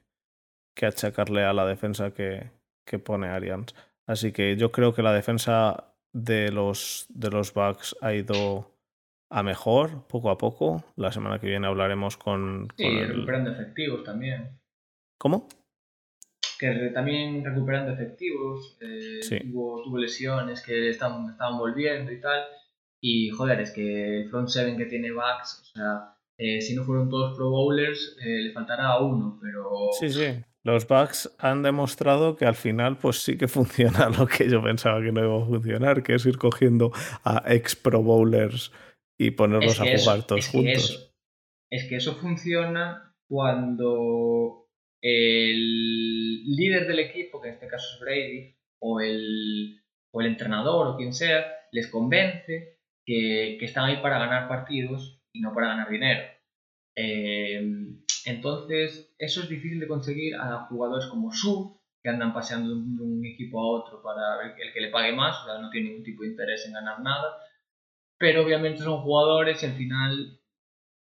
[0.75, 2.51] que achacarle a la defensa que,
[2.87, 3.75] que pone Arians.
[4.07, 8.73] Así que yo creo que la defensa de los, de los Bucks ha ido
[9.31, 10.85] a mejor poco a poco.
[10.97, 12.69] La semana que viene hablaremos con.
[12.77, 14.59] Sí, recuperando efectivos también.
[15.19, 15.49] ¿Cómo?
[16.59, 18.79] Que también recuperando efectivos.
[18.81, 19.21] Eh,
[19.51, 22.43] tuvo, tuvo, lesiones que estaban, estaban volviendo y tal.
[23.01, 26.85] Y joder, es que el front seven que tiene Bucks, o sea, eh, si no
[26.85, 29.91] fueron todos Pro Bowlers, eh, le faltará a uno, pero.
[29.99, 34.49] Sí, sí, los bugs han demostrado que al final pues sí que funciona lo que
[34.49, 36.93] yo pensaba que no iba a funcionar, que es ir cogiendo
[37.25, 38.73] a ex Pro Bowlers
[39.19, 41.15] y ponerlos a jugar todos es juntos.
[41.73, 44.69] es que eso funciona cuando
[45.03, 49.81] el líder del equipo, que en este caso es Brady, o el,
[50.13, 52.78] o el entrenador o quien sea, les convence
[53.09, 56.21] que, están ahí para ganar partidos y no para ganar dinero.
[56.95, 57.97] Eh,
[58.27, 63.25] entonces, eso es difícil de conseguir a jugadores como Su, que andan paseando de un,
[63.25, 66.05] equipo a otro para ver el que le pague más, o sea, no tiene ningún
[66.05, 67.39] tipo de interés en ganar nada.
[68.19, 70.41] Pero obviamente son jugadores y al final,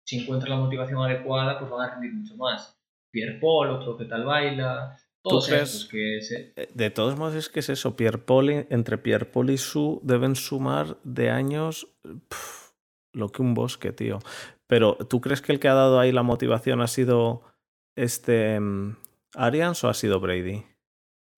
[0.04, 2.78] si encuentran la motivación adecuada, pues van a rendir mucho más.
[3.10, 6.52] Pierre Paul, otro que tal baila, todos esos que se...
[6.56, 10.00] Eh, de todos modos es que es eso, Pierre Paul, entre Pierre Paul y Su
[10.02, 11.88] deben sumar de años
[13.12, 14.18] lo que un bosque, tío.
[14.66, 17.42] Pero, ¿tú crees que el que ha dado ahí la motivación ha sido
[17.96, 18.96] este mm,
[19.34, 20.64] Arians o ha sido Brady?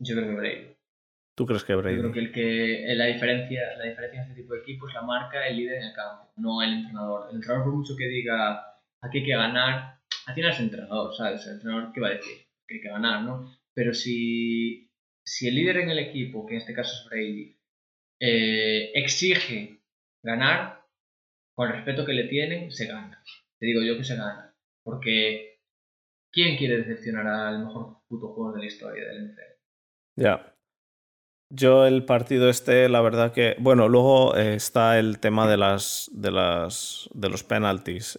[0.01, 0.77] Yo creo que Brady.
[1.35, 1.97] ¿Tú crees que Brady?
[1.97, 5.03] Yo creo que, el que la, diferencia, la diferencia en este tipo de equipos la
[5.03, 7.31] marca el líder en el campo, no el entrenador.
[7.31, 8.67] El entrenador, por mucho que diga
[9.03, 11.47] aquí hay que ganar, al final es el entrenador, ¿sabes?
[11.47, 12.47] El entrenador, ¿qué va a decir?
[12.69, 13.51] Que hay que ganar, ¿no?
[13.75, 14.91] Pero si,
[15.25, 17.59] si el líder en el equipo, que en este caso es Brady,
[18.21, 19.83] eh, exige
[20.23, 20.83] ganar,
[21.55, 23.23] con el respeto que le tienen, se gana.
[23.59, 24.55] Te digo yo que se gana.
[24.85, 25.61] Porque
[26.33, 29.53] ¿quién quiere decepcionar al mejor puto jugador de la historia del NFL?
[30.17, 30.57] Ya.
[31.51, 33.57] Yo el partido este, la verdad que.
[33.59, 36.11] Bueno, luego eh, está el tema de las.
[36.13, 37.11] de las.
[37.13, 38.19] de los penalties.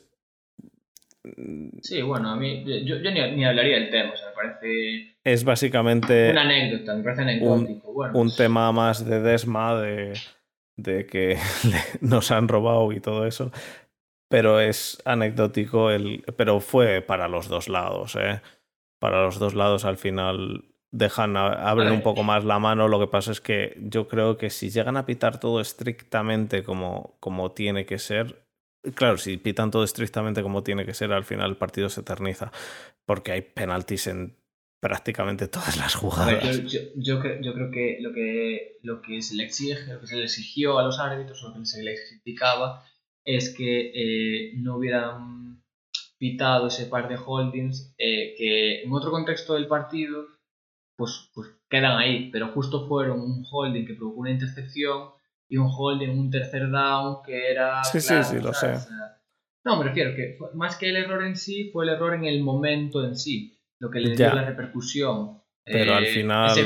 [1.81, 2.63] Sí, bueno, a mí.
[2.85, 5.15] Yo, ni, hablaría del tema, o sea, me parece.
[5.23, 6.31] Es básicamente.
[6.31, 7.91] Una anécdota, me parece anecdótico.
[7.91, 10.13] Un, un pues tema más de desma, de
[10.75, 11.37] de que
[12.01, 13.51] nos han robado y todo eso.
[14.29, 18.15] Pero es anecdótico, el, pero fue para los dos lados.
[18.15, 18.41] ¿eh?
[18.99, 22.87] Para los dos lados al final dejan, abren un poco más la mano.
[22.87, 27.15] Lo que pasa es que yo creo que si llegan a pitar todo estrictamente como,
[27.19, 28.42] como tiene que ser,
[28.95, 32.51] claro, si pitan todo estrictamente como tiene que ser, al final el partido se eterniza.
[33.05, 34.37] Porque hay penaltis en
[34.81, 36.61] prácticamente todas las jugadas.
[36.63, 40.07] yo, yo, creo, yo, creo, que lo, que lo que se le exige, lo que
[40.07, 42.83] se le exigió a los árbitros, o lo que se les criticaba,
[43.25, 45.63] es que eh, no hubieran
[46.17, 50.25] pitado ese par de holdings eh, que en otro contexto del partido
[50.97, 55.09] pues, pues quedan ahí, pero justo fueron un holding que provocó una intercepción
[55.53, 57.83] y un holding, un tercer down que era...
[57.83, 58.73] Sí, sí, sí, lo sé.
[59.63, 62.41] No, me refiero que más que el error en sí, fue el error en el
[62.41, 65.43] momento en sí lo que le dio la repercusión.
[65.63, 66.57] Pero al eh, final,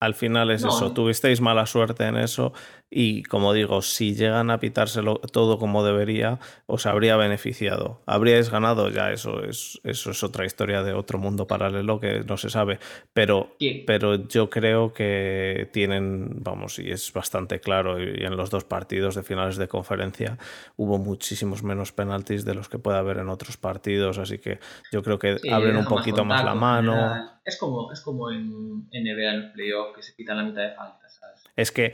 [0.00, 2.52] al final es eso, tuvisteis mala suerte en eso
[2.90, 8.00] y como digo, si llegan a pitárselo todo como debería, os habría beneficiado.
[8.06, 12.38] Habríais ganado, ya eso es, eso es otra historia de otro mundo paralelo que no
[12.38, 12.78] se sabe.
[13.12, 18.64] Pero, pero yo creo que tienen, vamos, y es bastante claro, y en los dos
[18.64, 20.38] partidos de finales de conferencia
[20.76, 24.60] hubo muchísimos menos penaltis de los que puede haber en otros partidos, así que
[24.92, 27.37] yo creo que abren un poquito más, la mano.
[27.48, 30.74] Es como, es como en NBA en los playoffs que se quitan la mitad de
[30.74, 31.18] faltas.
[31.56, 31.92] Es que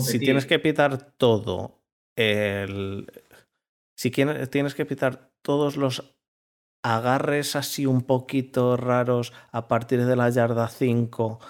[0.00, 1.80] si, tienes que pitar todo,
[2.14, 3.06] el,
[3.96, 6.14] si tienes que pitar todos los
[6.82, 11.40] agarres así un poquito raros a partir de la yarda 5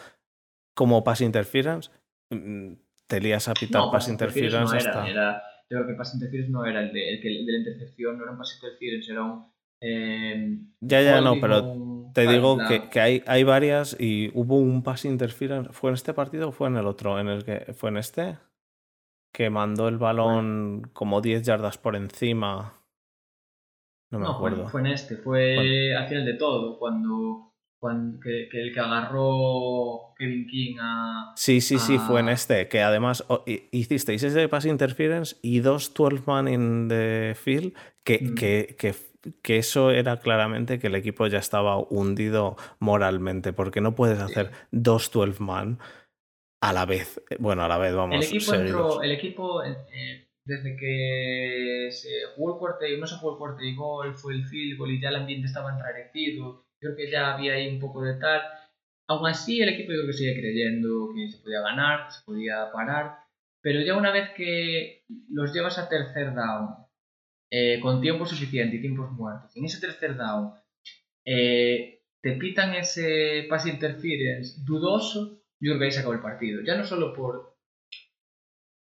[0.76, 1.90] como pass interference,
[2.30, 2.74] mm,
[3.06, 5.06] te lías a pitar pass interference hasta...
[5.08, 8.32] yo creo que pass interference no era el de, el, de la intercepción, no era
[8.32, 9.50] un pass interference, era un...
[9.80, 14.82] Eh, ya, ya, no, pero te digo que, que, hay, hay varias y hubo un
[14.82, 15.72] pass interference.
[15.72, 17.18] ¿Fue en este partido o fue en el otro?
[17.18, 18.38] ¿En el que fue en este?
[19.32, 22.80] Que mandó el balón como 10 yardas por encima.
[24.10, 24.68] No me acuerdo.
[24.68, 30.46] Fue, en este, fue al final de todo, cuando, cuando que, el que agarró Kevin
[30.48, 31.32] King a.
[31.36, 32.66] Sí, sí, sí, fue en este.
[32.66, 33.24] Que además
[33.70, 37.72] hicisteis ese pass interference y dos 12 man in the field
[38.02, 38.34] que, mm.
[38.34, 38.94] que, que
[39.42, 44.50] que eso era claramente que el equipo ya estaba hundido moralmente, porque no puedes hacer
[44.70, 45.78] dos 12 man
[46.62, 47.22] a la vez.
[47.38, 48.16] Bueno, a la vez, vamos.
[48.16, 53.16] El equipo, entró, el equipo eh, desde que se jugó el cuarto y no se
[53.16, 56.64] jugó el cuarto y gol, fue el field goal y ya el ambiente estaba enrarecido,
[56.80, 58.42] creo que ya había ahí un poco de tal.
[59.08, 62.24] Aún así, el equipo yo creo que sigue creyendo que se podía ganar, que se
[62.24, 63.18] podía parar,
[63.62, 66.79] pero ya una vez que los llevas a tercer down
[67.50, 70.52] eh, con tiempo suficiente y tiempos muertos, en ese tercer down
[71.24, 76.62] eh, te pitan ese pass interference dudoso, yo creo que ahí acabó el partido.
[76.62, 77.56] Ya no solo por.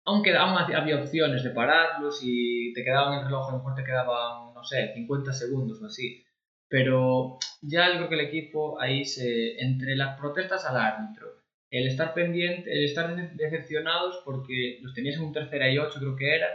[0.06, 3.84] Aunque aún había opciones de pararlos y te quedaban el reloj, a lo mejor te
[3.84, 6.24] quedaban, no sé, 50 segundos o así.
[6.70, 11.28] pero ya creo que el equipo ahí se, entre las protestas al árbitro,
[11.70, 16.16] el estar pendiente, el estar decepcionados porque los tenías en un tercera y ocho creo
[16.16, 16.47] que era,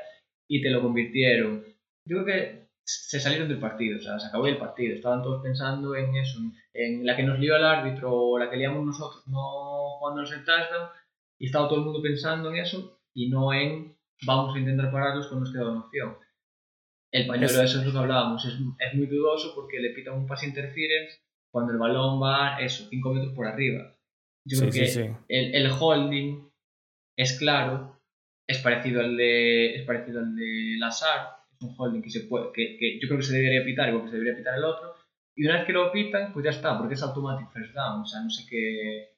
[0.48, 1.64] y te lo convirtieron.
[2.06, 5.42] Yo creo que se salieron del partido, o sea, se acabó el partido, estaban todos
[5.42, 6.38] pensando en eso,
[6.72, 10.32] en la que nos lió el árbitro o la que liamos nosotros no cuando nos
[10.32, 10.88] el touchdown,
[11.38, 15.26] y estaba todo el mundo pensando en eso y no en vamos a intentar pararlos
[15.52, 16.16] queda una opción.
[17.12, 20.26] El pañuelo, eso es lo que hablábamos, es, es, muy dudoso porque le pitan un
[20.26, 23.96] pass interference cuando el balón va, eso, 5 metros por arriba.
[24.44, 26.48] Yo creo que El, el, holding
[27.16, 28.00] es claro,
[28.46, 32.52] es parecido al de, es parecido al de Lazar, es un holding que, se puede,
[32.52, 34.94] que, que yo creo que se debería pitar igual que se debería pitar el otro,
[35.36, 38.06] y una vez que lo pitan, pues ya está, porque es automatic first down, o
[38.06, 39.16] sea, no sé qué,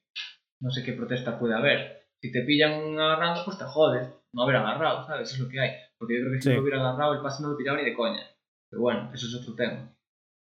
[0.61, 2.09] no sé qué protesta puede haber.
[2.21, 5.29] Si te pillan agarrando, pues te jodes, no haber agarrado, ¿sabes?
[5.29, 5.71] Eso es lo que hay.
[5.97, 7.85] Porque yo creo que si no lo hubiera agarrado, el pase no lo pillaba ni
[7.85, 8.23] de coña.
[8.69, 9.95] Pero bueno, eso es otro tema.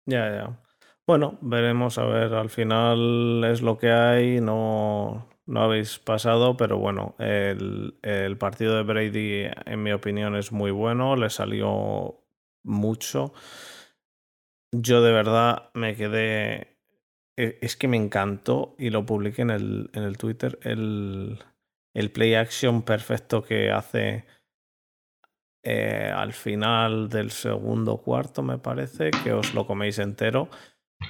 [0.06, 0.60] Ya, ya.
[1.08, 6.78] Bueno, veremos a ver, al final es lo que hay, no, no habéis pasado, pero
[6.78, 12.24] bueno, el, el, partido de Brady, en mi opinión, es muy bueno, le salió
[12.64, 13.34] mucho.
[14.72, 16.78] Yo de verdad me quedé.
[17.36, 20.60] E, es que me encantó y lo publiqué en el, en el Twitter.
[20.62, 21.40] El,
[21.94, 24.26] el play action perfecto que hace
[25.66, 30.50] eh, al final del segundo cuarto, me parece, que os lo coméis entero.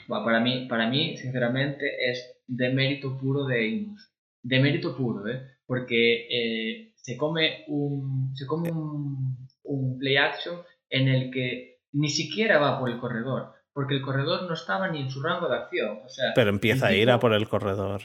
[0.07, 4.12] para, mí, para mí, sinceramente, es de mérito puro de Amos.
[4.43, 5.41] De mérito puro, ¿eh?
[5.65, 10.57] Porque eh, se come, un, se come un, un play action
[10.89, 15.01] en el que ni siquiera va por el corredor, porque el corredor no estaba ni
[15.01, 15.99] en su rango de acción.
[16.05, 18.01] O sea, pero empieza a ir a por el corredor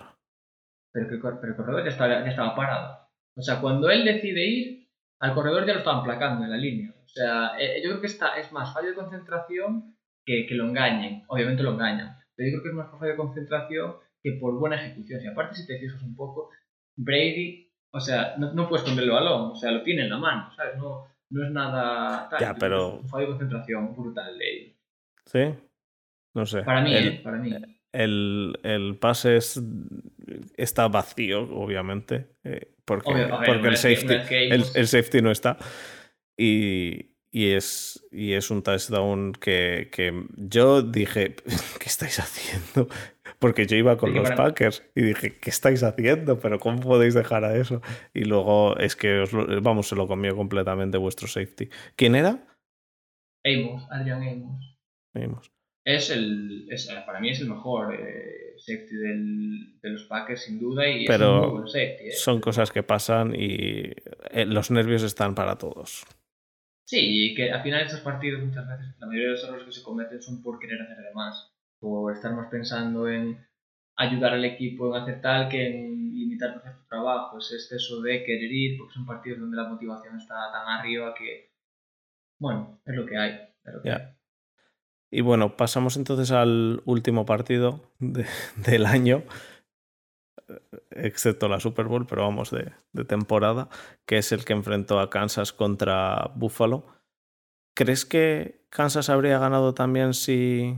[0.93, 3.09] pero, que, el corredor ya estaba, ya estaba parado.
[3.36, 4.89] O sea, cuando él decide ir,
[5.20, 6.95] al corredor ya lo estaban placando en la línea.
[7.05, 10.66] O sea, eh, yo creo que está, es más fallo de concentración que, que lo
[10.66, 11.24] engañen.
[11.28, 12.16] Obviamente lo engañan.
[12.34, 15.23] Pero yo creo que es más fallo de concentración que por buena ejecución.
[15.23, 16.51] Y aparte, si te fijas un poco,
[16.97, 20.19] Brady, o sea, no, no puedes esconder el balón, o sea, lo tiene en la
[20.19, 20.77] mano, ¿sabes?
[20.77, 22.97] No, no es nada ya, pero...
[22.99, 24.77] un fallo de concentración brutal de ellos.
[25.25, 25.55] ¿Sí?
[26.35, 26.62] No sé.
[26.62, 27.21] Para mí, ¿eh?
[27.23, 27.55] para mí.
[27.93, 29.61] El, el pase es
[30.57, 34.35] está vacío, obviamente, eh, porque, porque el, safety,
[34.75, 35.57] el, safety no está.
[36.37, 41.37] Y, y, es, y es un touchdown que, que yo dije,
[41.81, 42.89] ¿qué estáis haciendo?
[43.39, 46.41] Porque yo iba con los Packers y dije, ¿qué estáis haciendo?
[46.41, 47.80] Pero ¿cómo podéis dejar a eso?
[48.12, 49.32] Y luego es que, os
[49.62, 51.68] vamos, se lo comió completamente vuestro safety.
[51.95, 52.47] ¿Quién era?
[53.45, 54.78] Amos, Adrian Amos.
[55.14, 55.53] Amos.
[55.84, 57.95] Es el, es, para mí es el mejor.
[57.95, 62.11] Eh safety del, de los Packers, sin duda, y Pero es ¿eh?
[62.12, 63.93] son cosas que pasan y
[64.30, 66.05] eh, los nervios están para todos.
[66.84, 69.72] Sí, y que al final estos partidos muchas veces, la mayoría de los errores que
[69.72, 71.48] se cometen son por querer hacer de más,
[71.79, 73.39] por estar más pensando en
[73.97, 78.51] ayudar al equipo en hacer tal que en limitar tu trabajo, es exceso de querer
[78.51, 81.53] ir, porque son partidos donde la motivación está tan arriba que,
[82.39, 83.33] bueno, es lo que hay.
[83.64, 84.18] Es lo que hay.
[85.11, 89.24] Y bueno, pasamos entonces al último partido del año,
[90.91, 92.72] excepto la Super Bowl, pero vamos de,
[93.05, 93.68] temporada,
[94.07, 96.87] que es el que enfrentó a Kansas contra Buffalo.
[97.74, 100.76] ¿Crees que Kansas habría ganado también si,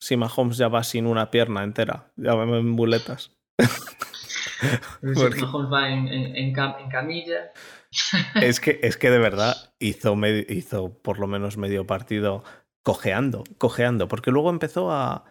[0.00, 2.12] si Mahomes ya va sin una pierna entera?
[2.16, 3.36] Ya en muletas.
[5.14, 5.42] Porque...
[5.42, 7.52] Mahomes va en, camilla.
[8.36, 10.16] Es que, es que de verdad hizo,
[10.48, 12.44] hizo por lo menos medio partido
[12.84, 15.24] cojeando, cojeando, porque luego empezó a...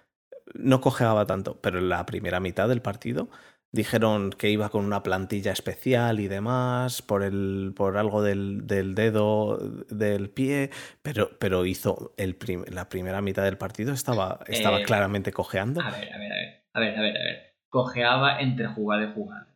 [0.56, 3.30] No cojeaba tanto, pero en la primera mitad del partido
[3.72, 8.96] dijeron que iba con una plantilla especial y demás, por, el, por algo del, del
[8.96, 9.58] dedo
[9.90, 15.32] del pie, pero, pero hizo el la primera mitad del partido, estaba, estaba eh, claramente
[15.32, 15.82] cojeando.
[15.82, 17.56] A ver, a ver, a ver, a ver, a ver, a ver.
[17.70, 19.48] Cojeaba entre jugada y jugada.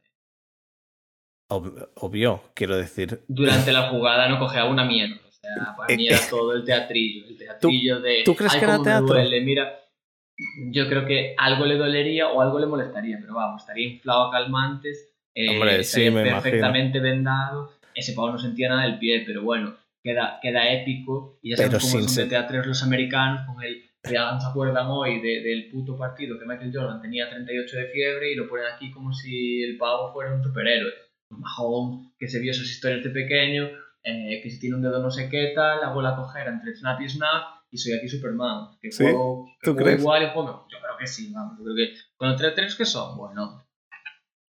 [1.49, 3.23] obvio, quiero decir.
[3.27, 5.23] Durante la jugada no cojeaba una mierda
[5.77, 8.21] para mí era todo el teatrillo, el teatrillo de...
[8.23, 9.15] ¿Tú crees que era teatro?
[9.43, 9.79] Mira,
[10.71, 14.31] yo creo que algo le dolería o algo le molestaría, pero vamos, estaría inflado a
[14.31, 19.43] calmantes, eh, Hombre, sí, me perfectamente vendado, ese pavo no sentía nada del pie, pero
[19.43, 23.83] bueno, queda, queda épico y ya sabemos cómo son de teatros los americanos con el
[24.03, 28.49] se acuerdan hoy del puto partido que Michael Jordan tenía 38 de fiebre y lo
[28.49, 30.91] ponen aquí como si el pavo fuera un superhéroe.
[31.29, 33.69] Mahomes, que se vio esas historias de pequeño,
[34.03, 37.09] eh, que si tiene un dedo no sé qué tal, la cojera entre snap y
[37.09, 38.77] snap y soy aquí Superman.
[38.79, 39.03] Que ¿Sí?
[39.03, 39.99] juego, ¿Tú crees?
[39.99, 42.85] igual y juego, yo creo que sí, vamos, yo creo que con los tres que
[42.85, 43.65] son, bueno.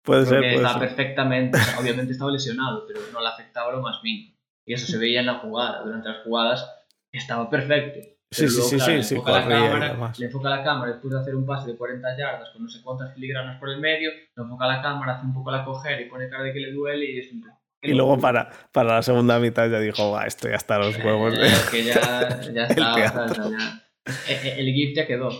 [0.04, 0.88] Puede ser, que puede está ser.
[0.88, 4.36] perfectamente, obviamente estaba lesionado, pero no le afectaba lo más mínimo.
[4.66, 6.70] Y eso se veía en la jugada, durante las jugadas
[7.10, 8.00] estaba perfecto.
[8.30, 10.92] Sí, sí, sí, sí, sí, le, enfoca la corría y cámara, le enfoca la cámara
[10.92, 13.80] después de hacer un pase de 40 yardas con no sé cuántas filigranas por el
[13.80, 16.60] medio, le enfoca la cámara, hace un poco la coger y pone cara de que
[16.60, 17.40] le duele y es un
[17.86, 21.36] Y luego para, para la segunda mitad ya dijo, va, esto ya está los huevos.
[21.38, 21.46] de-".
[21.46, 23.24] Eh, que ya, ya está, teatro.
[23.24, 23.82] o sea, ya-
[24.28, 25.30] eh, eh, el GIF ya quedó.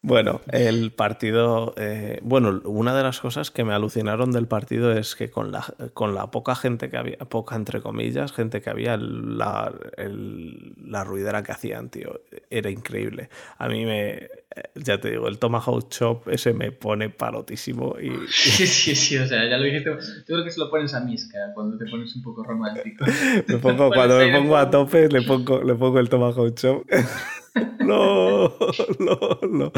[0.00, 1.74] Bueno, el partido.
[1.76, 5.64] eh, bueno, una de las cosas que me alucinaron del partido es que con la,
[5.92, 11.02] con la poca gente que había, poca entre comillas, gente que había, la, el- la
[11.02, 13.28] ruidera que hacían, tío, era increíble.
[13.58, 14.10] A mí me.
[14.12, 14.30] eh,
[14.76, 18.10] Ya te digo, el Tomahawk Chop ese me pone palotísimo y.
[18.30, 19.90] Sí, sí, sí, o sea, ya lo dijiste.
[19.90, 19.96] Yo
[20.26, 23.04] creo que se lo pones a Miska cuando te pones un poco romántico.
[23.48, 26.86] Me pongo, cuando me pongo a tope, le pongo, le pongo el Tomahawk Chop.
[27.80, 28.54] no,
[28.98, 29.72] no, no.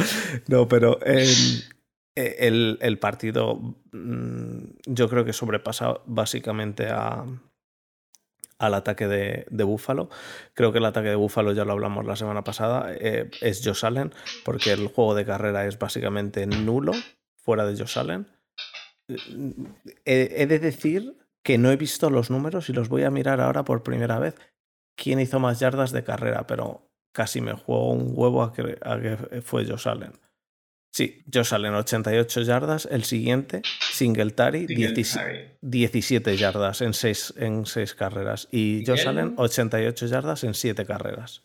[0.49, 1.29] No, pero el,
[2.15, 3.57] el, el partido
[3.93, 7.25] mm, yo creo que sobrepasa básicamente a,
[8.59, 10.11] al ataque de, de Búfalo.
[10.55, 12.93] Creo que el ataque de Búfalo ya lo hablamos la semana pasada.
[12.95, 14.13] eh, es Josh Allen,
[14.45, 16.93] porque el juego de carrera es básicamente nulo
[17.37, 18.27] fuera de Josh Allen.
[20.05, 23.41] He, he de decir que no he visto los números y los voy a mirar
[23.41, 24.35] ahora por primera vez.
[24.95, 26.47] ¿Quién hizo más yardas de carrera?
[26.47, 30.13] Pero casi me juego un huevo a que, a que fue Josh Allen.
[30.93, 32.89] Sí, Josh Allen 88 yardas.
[32.91, 38.49] El siguiente, Singletary, 17 17 yardas en 6 en seis carreras.
[38.51, 39.43] Y Josh Allen, ¿no?
[39.43, 41.43] 88 yardas en 7 carreras.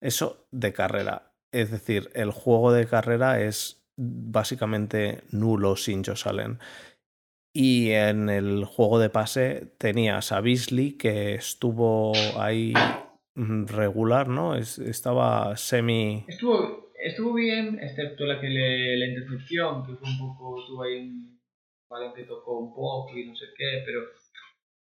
[0.00, 1.32] Eso de carrera.
[1.52, 6.60] Es decir, el juego de carrera es básicamente nulo sin Josh Allen.
[7.52, 12.74] Y en el juego de pase tenías a Beasley que estuvo ahí
[13.66, 14.54] regular, ¿no?
[14.56, 16.24] Es- estaba semi.
[16.26, 20.98] Estuvo, estuvo bien, excepto la que le, la intercepción, que fue un poco, tuvo ahí
[21.08, 21.40] un
[21.88, 24.00] balón que tocó un poco y no sé qué, pero...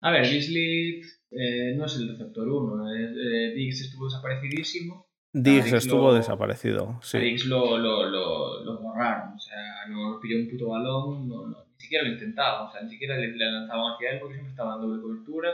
[0.01, 5.05] A ver, Beasley eh, no es el receptor 1, eh, Diggs estuvo desaparecidísimo.
[5.33, 6.97] Diggs Diggs estuvo lo- desaparecido.
[6.99, 7.19] A Sí.
[7.19, 11.57] Diggs lo, lo, lo, lo borraron, o sea, no pilló un puto balón, no, no,
[11.77, 14.51] ni siquiera lo intentaban, o sea, ni siquiera le, le lanzaban hacia él porque siempre
[14.51, 15.49] estaba en doble cobertura.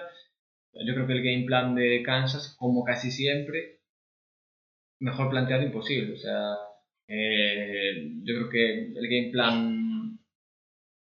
[0.83, 3.81] Yo creo que el game plan de Kansas, como casi siempre,
[4.99, 6.55] mejor planteado imposible, o sea,
[7.07, 10.19] eh, yo creo que el game plan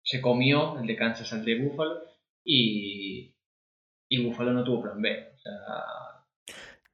[0.03, 2.03] se comió, el de Kansas al de Buffalo,
[2.45, 3.35] y,
[4.11, 5.53] y Buffalo no tuvo plan B, o sea,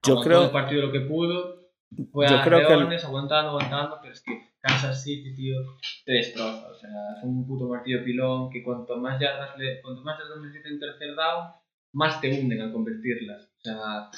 [0.07, 1.71] Yo creo- el partido lo que pudo,
[2.13, 5.57] fue Yo a creo que el- leones, aguantando, aguantando, pero es que Kansas City, tío,
[6.05, 6.69] te destroza.
[6.69, 10.41] O sea, es un puto martillo pilón que cuanto más yardas, le, cuanto más yardas
[10.41, 11.51] necesita en tercer down,
[11.93, 13.45] más te hunden al convertirlas.
[13.59, 14.11] O sea,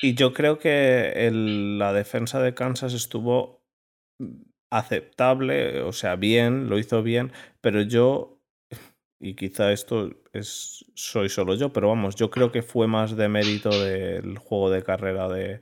[0.00, 3.64] Y yo creo que el- la defensa de Kansas estuvo
[4.70, 8.40] aceptable, o sea, bien, lo hizo bien, pero yo,
[9.20, 13.28] y quizá esto es soy solo yo, pero vamos, yo creo que fue más de
[13.28, 15.60] mérito del juego de carrera de,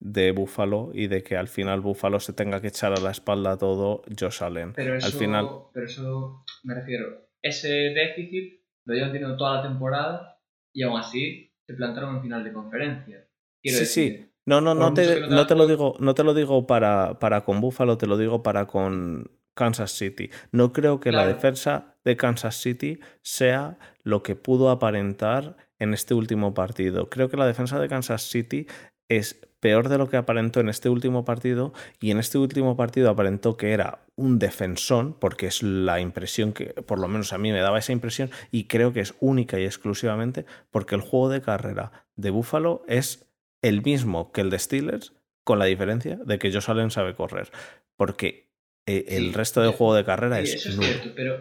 [0.00, 3.56] de Buffalo y de que al final Buffalo se tenga que echar a la espalda
[3.56, 4.72] todo Josh Allen.
[4.74, 7.28] pero eso, Al final, pero eso me refiero.
[7.40, 10.31] Ese déficit lo llevan teniendo toda la temporada
[10.72, 13.28] y aún así se plantaron en final de conferencia.
[13.62, 14.10] Quiero Sí, sí.
[14.10, 16.34] decir, No, no, no te, no te no das te lo digo, no te lo
[16.34, 20.30] digo para, para con Buffalo, te lo digo para con Kansas City.
[20.50, 26.14] No creo que la defensa de Kansas City sea lo que pudo aparentar en este
[26.14, 27.08] último partido.
[27.08, 28.66] Creo que la defensa de Kansas City
[29.08, 33.08] es peor de lo que aparentó en este último partido y en este último partido
[33.08, 37.52] aparentó que era un defensón, porque es la impresión que, por lo menos a mí
[37.52, 41.42] me daba esa impresión y creo que es única y exclusivamente porque el juego de
[41.42, 43.30] carrera de Buffalo es
[43.62, 47.50] el mismo que el de Steelers, con la diferencia de que Josh Allen sabe correr.
[47.96, 48.50] Porque
[48.86, 50.88] eh, el Sí, resto del sí, juego de carrera Sí, es eso es nulo.
[50.88, 51.36] cierto, pero,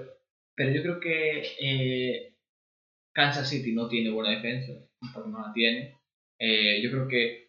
[0.55, 2.36] pero yo creo que eh,
[3.13, 4.74] Kansas City no tiene buena defensa,
[5.13, 5.97] porque no la tiene.
[6.39, 7.41] Eh, yo creo que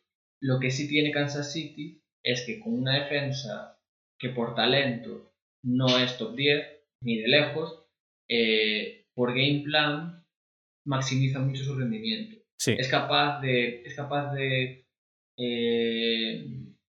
[0.43, 3.81] lo que sí tiene Kansas City es que con una defensa
[4.19, 5.33] que por talento
[5.65, 6.67] no es top 10,
[7.03, 7.87] ni de lejos,
[8.29, 10.25] eh, por game plan
[10.85, 12.37] maximiza mucho su rendimiento.
[12.59, 14.87] Sí, es capaz de es capaz de
[15.39, 16.45] eh,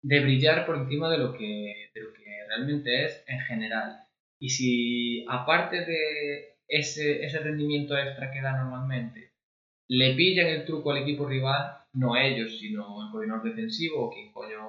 [0.03, 4.07] de brillar por encima de lo que de lo que realmente es en general.
[4.39, 9.33] Y si aparte de ese, ese rendimiento extra que da normalmente
[9.87, 14.31] le pillan el truco al equipo rival no ellos sino el coordinador defensivo o quien
[14.33, 14.59] coño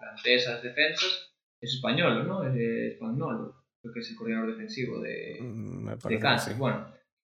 [0.00, 2.44] plantea esas defensas es español ¿no?
[2.46, 2.54] es
[2.94, 6.52] español creo que es el coordinador defensivo de, Mm, de Kansas.
[6.54, 6.58] sí.
[6.58, 6.86] Bueno,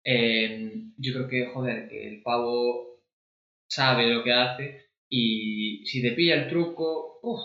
[0.03, 3.01] eh, yo creo que, joder, que el pavo
[3.67, 7.41] sabe lo que hace y si te pilla el truco, uff,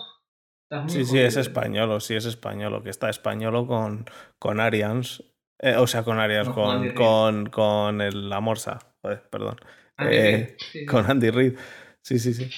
[0.63, 4.05] estás muy Sí, sí, es español, sí es español, que está español con,
[4.37, 5.23] con Arians.
[5.59, 8.77] eh, o sea, con Arians, No, con con, con, el La Morsa.
[9.01, 9.57] Joder, perdón.
[9.99, 10.85] Eh, sí.
[10.85, 11.57] Con Andy Reid.
[12.03, 12.49] Sí, sí, sí.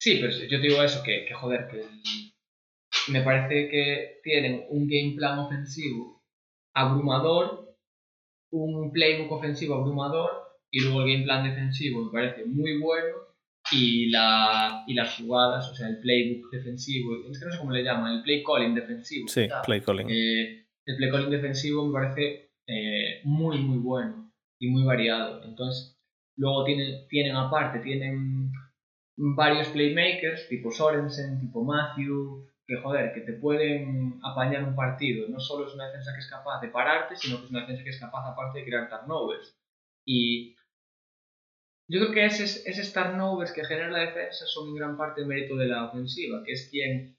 [0.00, 1.84] Sí, pero yo te digo eso, que, que joder, que
[3.12, 6.22] me parece que tienen un game plan ofensivo
[6.74, 7.76] abrumador,
[8.52, 10.30] un playbook ofensivo abrumador
[10.70, 13.16] y luego el game plan defensivo me parece muy bueno
[13.72, 17.72] y, la, y las jugadas, o sea, el playbook defensivo, es que no sé cómo
[17.72, 19.28] le llaman, el play calling defensivo.
[19.28, 20.08] Sí, play calling.
[20.08, 25.44] Eh, el play calling defensivo me parece eh, muy, muy bueno y muy variado.
[25.44, 25.99] Entonces,
[26.40, 28.50] luego tienen, tienen aparte, tienen
[29.16, 35.28] varios playmakers, tipo Sorensen, tipo Matthew, que joder, que te pueden apañar un partido.
[35.28, 37.84] No solo es una defensa que es capaz de pararte, sino que es una defensa
[37.84, 39.54] que es capaz aparte de crear turnovers.
[40.06, 40.56] Y
[41.88, 45.26] yo creo que ese, ese turnovers que genera la defensa son en gran parte el
[45.26, 47.18] mérito de la ofensiva, que es quien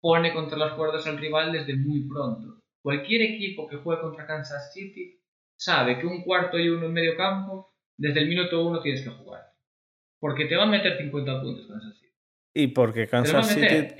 [0.00, 2.60] pone contra las cuerdas al rival desde muy pronto.
[2.82, 5.20] Cualquier equipo que juegue contra Kansas City
[5.56, 9.10] sabe que un cuarto y uno en medio campo, desde el minuto uno tienes que
[9.10, 9.42] jugar.
[10.20, 12.12] Porque te va a meter 50 puntos Kansas City.
[12.54, 13.94] Y porque Kansas City.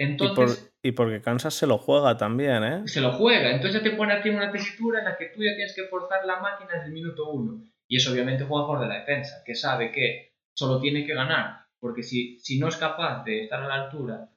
[0.83, 2.83] y, porque Kansas se lo juega también, ¿eh?
[2.87, 3.51] Se lo juega.
[3.51, 5.85] Entonces ya te pone a ti una tesitura en la que tú ya tienes que
[5.85, 7.63] forzar la máquina desde el minuto uno.
[7.87, 11.67] Y eso obviamente juega por de la defensa, que sabe que solo tiene que ganar,
[11.79, 14.29] porque si, si no es capaz de estar a la altura,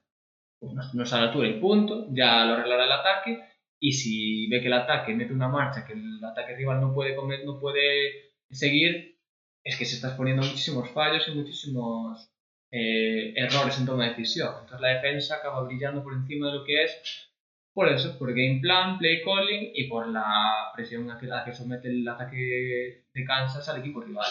[0.59, 3.43] pues no, está a la altura y punto, ya lo arreglará el ataque,
[3.79, 7.15] y si ve que el ataque mete una marcha que el ataque rival no puede,
[7.15, 9.17] comer, no puede seguir,
[9.63, 12.31] es que se está exponiendo muchísimos fallos y muchísimos
[12.71, 14.53] eh, errores en toma de decisión.
[14.61, 17.31] Entonces la defensa acaba brillando por encima de lo que es
[17.73, 21.87] por eso, por game plan, play calling y por la presión a la que somete
[21.87, 24.27] el ataque de Kansas al equipo rival.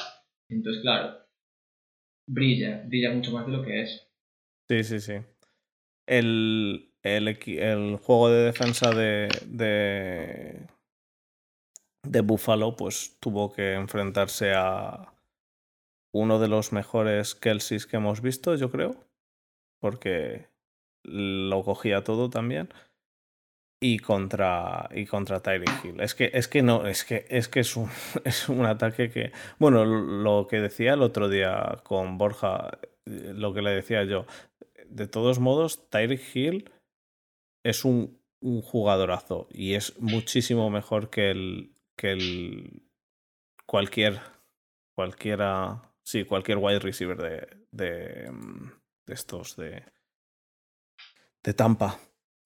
[0.51, 1.27] Entonces, claro,
[2.29, 4.07] brilla, brilla mucho más de lo que es.
[4.69, 5.15] Sí, sí, sí.
[6.07, 10.67] El, el, el juego de defensa de, de,
[12.03, 15.15] de Buffalo, pues tuvo que enfrentarse a
[16.13, 18.97] uno de los mejores Kelseys que hemos visto, yo creo,
[19.81, 20.49] porque
[21.05, 22.69] lo cogía todo también
[23.83, 26.01] y contra y contra Tyreek Hill.
[26.01, 27.89] Es que es que no, es que es que es un,
[28.25, 33.55] es un ataque que bueno, lo que decía el otro día con Borja, eh, lo
[33.55, 34.27] que le decía yo,
[34.87, 36.71] de todos modos Tyreek Hill
[37.65, 42.83] es un, un jugadorazo y es muchísimo mejor que el que el
[43.67, 44.21] cualquier
[44.95, 48.73] cualquiera sí, cualquier wide receiver de de, mm,
[49.07, 49.85] de estos de
[51.43, 51.99] de Tampa.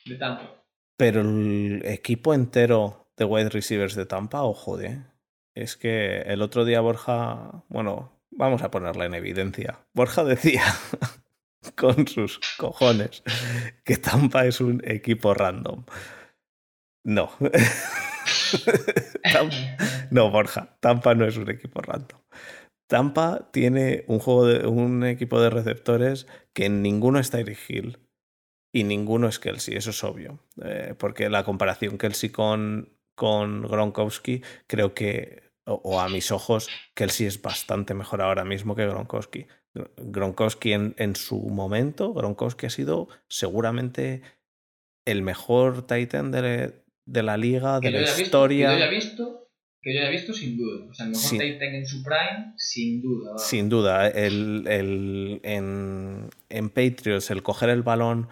[0.05, 0.65] De Tampa.
[0.97, 5.03] Pero el equipo entero de wide receivers de Tampa, ojo, de.
[5.55, 9.87] Es que el otro día Borja, bueno, vamos a ponerla en evidencia.
[9.93, 10.65] Borja decía
[11.77, 13.23] con sus cojones
[13.85, 15.85] que Tampa es un equipo random.
[17.05, 17.31] No.
[20.11, 22.21] no, Borja, Tampa no es un equipo random.
[22.87, 27.99] Tampa tiene un juego de un equipo de receptores que en ninguno está Hill
[28.73, 30.41] y ninguno es Kelsey, eso es obvio.
[30.63, 37.27] Eh, porque la comparación Kelsey con, con Gronkowski, creo que, o, a mis ojos, Kelsey
[37.27, 39.47] es bastante mejor ahora mismo que Gronkowski.
[39.97, 44.23] Gronkowski en, en su momento, Gronkowski ha sido seguramente
[45.05, 48.89] el mejor Titan de, de la liga, de la historia.
[48.89, 49.44] visto,
[49.85, 50.87] que yo haya visto sin duda.
[50.91, 53.37] O sea, el mejor Titan en su prime, sin duda.
[53.37, 54.09] Sin duda.
[54.09, 58.29] El, el, en, en Patriots, el coger el balón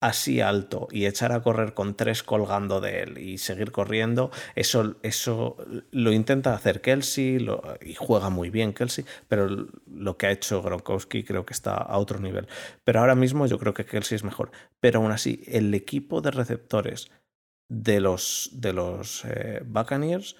[0.00, 4.96] así alto y echar a correr con tres colgando de él y seguir corriendo, eso,
[5.02, 5.56] eso
[5.92, 10.62] lo intenta hacer Kelsey lo, y juega muy bien Kelsey, pero lo que ha hecho
[10.62, 12.48] Gronkowski creo que está a otro nivel.
[12.84, 14.50] Pero ahora mismo yo creo que Kelsey es mejor.
[14.80, 17.10] Pero aún así, el equipo de receptores
[17.68, 20.36] de los, de los eh, Buccaneers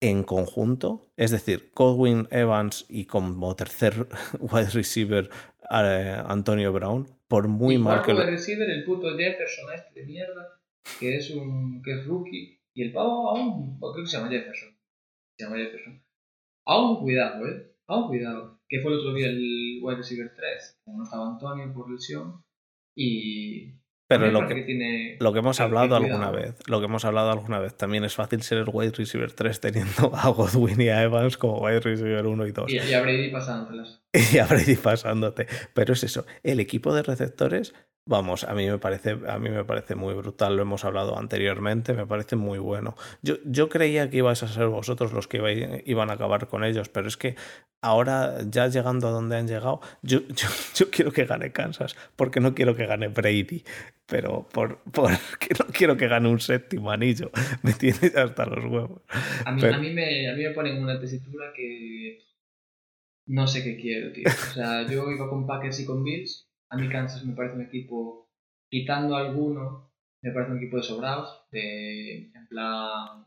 [0.00, 4.08] en conjunto, es decir, Godwin Evans y como tercer
[4.40, 5.28] wide receiver
[5.70, 8.24] eh, Antonio Brown, por muy y mal que lo...
[8.24, 10.60] receiver el puto Jefferson este de mierda,
[11.00, 14.70] que es un que es rookie, y el pavo aún, creo que se llama Jefferson,
[15.36, 16.00] se llama Jefferson.
[16.64, 18.60] Aún cuidado, eh, aún cuidado.
[18.68, 22.44] Que fue el otro día el wide receiver 3, como no estaba Antonio por lesión,
[22.94, 23.77] y
[24.08, 27.76] pero lo que, lo que hemos hablado alguna vez, lo que hemos hablado alguna vez,
[27.76, 31.58] también es fácil ser el wide receiver 3 teniendo a Godwin y a Evans como
[31.60, 32.70] wide receiver 1 y 2.
[32.72, 34.00] Y, y a Brady pasándotelas.
[34.32, 35.46] Y a Brady pasándote.
[35.74, 37.74] Pero es eso, el equipo de receptores
[38.08, 41.92] Vamos, a mí me parece, a mí me parece muy brutal, lo hemos hablado anteriormente,
[41.92, 42.96] me parece muy bueno.
[43.20, 46.88] Yo, yo creía que ibais a ser vosotros los que iban a acabar con ellos,
[46.88, 47.36] pero es que
[47.82, 52.40] ahora, ya llegando a donde han llegado, yo, yo, yo quiero que gane Kansas, porque
[52.40, 53.62] no quiero que gane Brady,
[54.06, 57.30] pero por, porque no quiero que gane un séptimo anillo,
[57.62, 59.02] me tiene hasta los huevos.
[59.44, 62.20] A mí, a mí, me, a mí me ponen una tesitura que
[63.26, 64.26] no sé qué quiero, tío.
[64.26, 67.62] O sea, yo iba con Packers y con Bills A mí Kansas me parece un
[67.62, 68.30] equipo,
[68.70, 69.90] quitando alguno,
[70.22, 73.26] me parece un equipo de sobrados, de, en plan,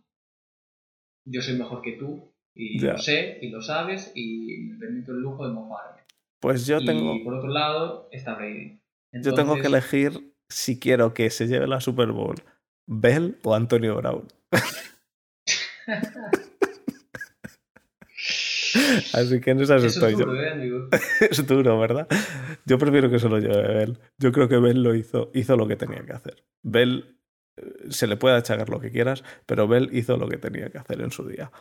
[1.26, 5.22] yo soy mejor que tú, y lo sé, y lo sabes, y me permito el
[5.22, 6.01] lujo de mofarme.
[6.39, 7.15] Pues yo tengo...
[7.15, 8.81] Y por otro lado está Brady.
[9.13, 12.35] Yo tengo que elegir si quiero que se lleve la Super Bowl
[12.88, 14.27] Bell o Antonio Brown.
[19.14, 20.34] Así que en esas estoy yo.
[20.34, 20.89] ¿eh,
[21.30, 22.07] es duro, ¿verdad?
[22.65, 23.99] Yo prefiero que se lo lleve Bell.
[24.18, 26.43] Yo creo que Bell lo hizo, hizo lo que tenía que hacer.
[26.64, 27.18] Bell
[27.57, 30.77] eh, se le puede achacar lo que quieras, pero Bell hizo lo que tenía que
[30.77, 31.52] hacer en su día.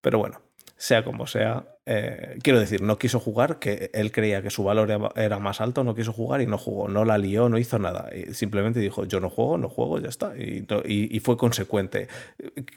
[0.00, 0.40] Pero bueno,
[0.78, 5.10] sea como sea, eh, quiero decir, no quiso jugar, que él creía que su valor
[5.16, 8.08] era más alto, no quiso jugar y no jugó, no la lió, no hizo nada.
[8.32, 10.34] simplemente dijo, yo no juego, no juego, ya está.
[10.36, 12.06] Y, fue consecuente.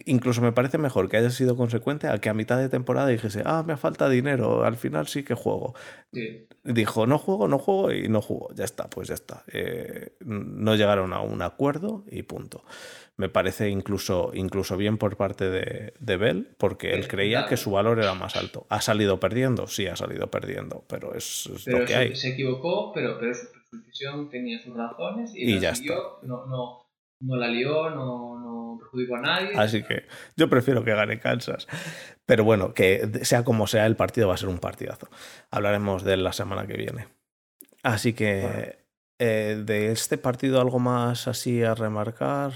[0.05, 3.43] Incluso me parece mejor que haya sido consecuente a que a mitad de temporada dijese,
[3.45, 5.75] ah, me falta dinero, al final sí que juego.
[6.63, 9.43] Dijo, no juego, no juego y no jugó, ya está, pues ya está.
[9.51, 12.63] Eh, no llegaron a un acuerdo y punto
[13.21, 17.69] me parece incluso, incluso bien por parte de, de Bell, porque él creía que su
[17.69, 18.65] valor era más alto.
[18.69, 19.67] ¿Ha salido perdiendo?
[19.67, 22.15] Sí, ha salido perdiendo, pero es, lo que hay.
[22.15, 23.45] Se equivocó, pero, pero su,
[23.77, 25.93] decisión tenía sus razones y, ya está.
[26.23, 26.87] No, no,
[27.19, 29.51] no, la lió, no, no perjudicó a nadie.
[29.55, 31.67] Así que yo prefiero que gane Kansas.
[32.25, 35.09] Pero bueno, que sea como sea, el partido va a ser un partidazo.
[35.51, 37.07] Hablaremos de él la semana que viene.
[37.83, 38.79] Así que
[39.19, 42.53] eh, de este partido algo más así a remarcar.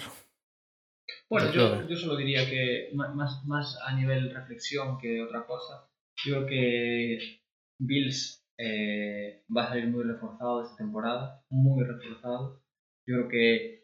[1.30, 5.88] Bueno, yo, yo solo diría que más, más a nivel reflexión que otra cosa,
[6.24, 7.42] yo creo que
[7.80, 12.62] Bills eh, va a salir muy reforzado esta temporada, muy reforzado.
[13.06, 13.84] Yo creo que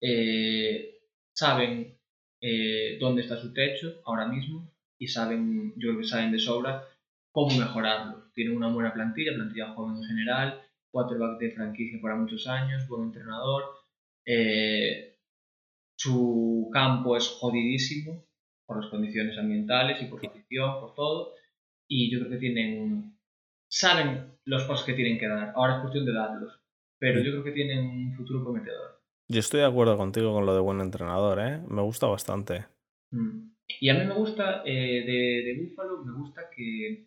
[0.00, 1.00] eh,
[1.34, 1.98] saben
[2.40, 6.86] eh, dónde está su techo ahora mismo y saben, yo creo que saben de sobra
[7.32, 8.30] cómo mejorarlo.
[8.34, 13.04] Tienen una buena plantilla, plantilla joven en general, quarterback de franquicia para muchos años, buen
[13.04, 13.64] entrenador.
[14.24, 15.13] Eh,
[15.96, 18.24] su campo es jodidísimo
[18.66, 21.34] por las condiciones ambientales y por su afición, por todo.
[21.88, 23.18] Y yo creo que tienen.
[23.68, 25.52] saben los pasos que tienen que dar.
[25.54, 26.60] Ahora es cuestión de darlos.
[26.98, 29.02] Pero yo creo que tienen un futuro prometedor.
[29.28, 31.60] Yo estoy de acuerdo contigo con lo de buen entrenador, ¿eh?
[31.68, 32.66] Me gusta bastante.
[33.10, 33.54] Mm.
[33.80, 37.06] Y a mí me gusta eh, de, de Buffalo, me gusta que,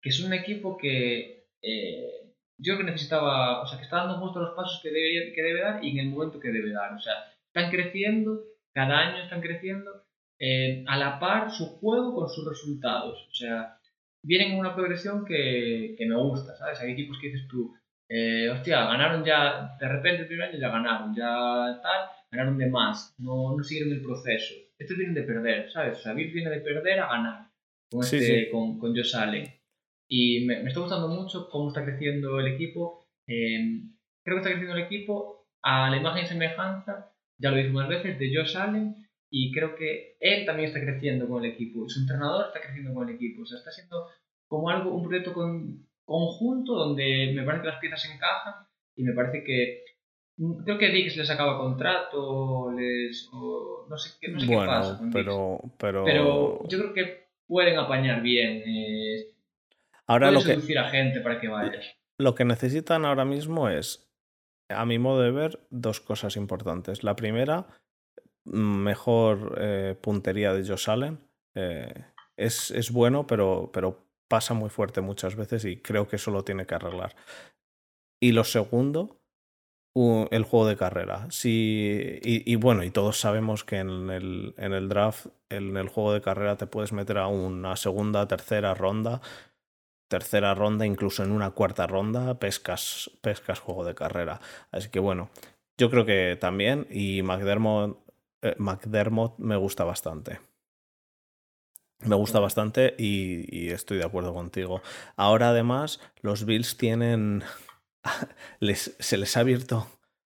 [0.00, 4.18] que es un equipo que eh, yo creo que necesitaba, o sea, que está dando
[4.18, 6.92] justo los pasos que debe, que debe dar y en el momento que debe dar.
[6.92, 7.14] O sea,
[7.54, 8.42] están creciendo,
[8.74, 10.04] cada año están creciendo,
[10.40, 13.28] eh, a la par su juego con sus resultados.
[13.30, 13.78] O sea,
[14.24, 16.80] vienen en una progresión que, que me gusta, ¿sabes?
[16.80, 17.72] Hay equipos que dices tú,
[18.08, 22.66] eh, hostia, ganaron ya, de repente el primer año ya ganaron, ya tal, ganaron de
[22.66, 24.54] más, no, no siguieron el proceso.
[24.76, 25.98] Estos vienen de perder, ¿sabes?
[25.98, 27.50] O sea, Bill viene de perder a ganar
[27.88, 29.46] con, este, con, con Josh Allen.
[30.08, 33.06] Y me, me, está gustando mucho cómo está creciendo el equipo.
[33.28, 33.80] Eh,
[34.24, 37.88] creo que está creciendo el equipo a la imagen y semejanza ya lo dijo más
[37.88, 38.94] veces, de Josh Allen,
[39.30, 43.08] y creo que él también está creciendo con el equipo, su entrenador está creciendo con
[43.08, 44.08] el equipo, o sea, está siendo
[44.46, 48.66] como algo, un proyecto con, conjunto donde me parece que las piezas encajan
[48.96, 49.82] y me parece que
[50.36, 55.00] mm, creo que Dix les acaba contrato, les no sé, qué, no sé qué pasa
[55.12, 59.32] pero, pero pero yo creo que pueden apañar bien eh,
[60.06, 61.80] ahora lo que a gente para que vaya.
[62.18, 64.03] Lo que necesitan ahora mismo es
[64.68, 67.02] a mi modo de ver, dos cosas importantes.
[67.04, 67.66] La primera,
[68.44, 71.18] mejor eh, puntería de Josh Allen.
[71.54, 72.04] Eh,
[72.36, 76.44] es, es, bueno, pero, pero pasa muy fuerte muchas veces y creo que eso lo
[76.44, 77.14] tiene que arreglar.
[78.20, 79.20] Y lo segundo,
[79.94, 81.26] el juego de carrera.
[81.30, 85.88] Sí, y, y, bueno, y todos sabemos que en el, en el draft, en el
[85.88, 89.20] juego de carrera te puedes meter a una segunda, tercera ronda
[90.14, 94.40] tercera ronda, incluso en una cuarta ronda, pescas, pescas juego de carrera.
[94.70, 95.28] Así que bueno,
[95.76, 97.98] yo creo que también, y McDermott,
[98.42, 100.38] eh, McDermott me gusta bastante.
[101.98, 104.82] Me gusta bastante y, estoy de acuerdo contigo.
[105.16, 107.42] Ahora además los Bills tienen...
[108.60, 109.88] les, se les ha abierto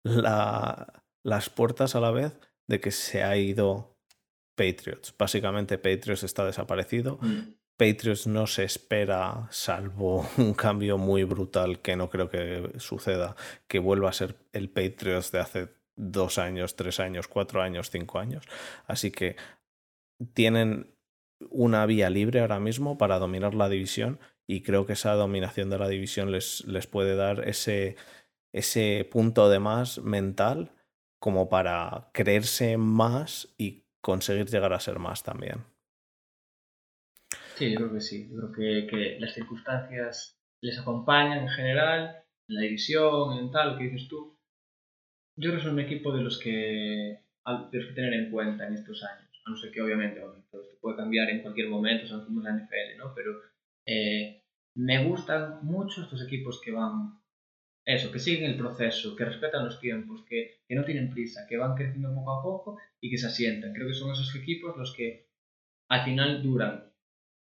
[0.04, 2.40] la, las puertas a la vez
[2.70, 3.98] de que se ha ido
[4.56, 5.14] Patriots.
[5.18, 7.18] Básicamente Patriots está desaparecido.
[7.22, 7.56] Mm.
[7.78, 13.36] Patriots no se espera, salvo un cambio muy brutal que no creo que suceda,
[13.68, 18.20] que vuelva a ser el Patriots de hace dos años, tres años, cuatro años, cinco
[18.20, 18.46] años.
[18.86, 19.36] Así que
[20.34, 20.96] tienen
[21.50, 25.80] una vía libre ahora mismo para dominar la división y creo que esa dominación de
[25.80, 27.98] la división les, les puede dar ese,
[28.54, 30.72] ese punto de más mental
[31.20, 35.66] como para creerse más y conseguir llegar a ser más también.
[37.56, 38.30] Sí, yo creo que sí.
[38.30, 43.86] Yo creo que, que las circunstancias les acompañan en general la división, en tal, que
[43.86, 44.38] dices tú.
[45.38, 47.20] Yo creo que son un equipo de los que
[47.72, 49.30] tienes que tener en cuenta en estos años.
[49.46, 52.98] A no ser que obviamente esto puede cambiar en cualquier momento, son como la NFL,
[52.98, 53.14] ¿no?
[53.14, 53.32] Pero
[53.86, 54.44] eh,
[54.76, 57.20] me gustan mucho estos equipos que van
[57.86, 61.58] eso, que siguen el proceso, que respetan los tiempos, que, que, no tienen prisa, que
[61.58, 63.74] van creciendo poco a poco y que se asientan.
[63.74, 65.28] Creo que son esos equipos los que
[65.90, 66.85] al final duran.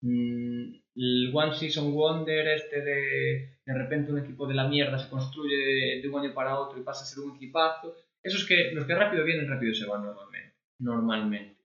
[0.01, 5.09] Mm, el One Season Wonder, este de de repente un equipo de la mierda se
[5.09, 7.97] construye de, un año para otro y pasa a ser un equipazo.
[8.23, 10.55] Esos que los que rápido vienen, rápido se van normalmente.
[10.79, 11.57] Normalmente.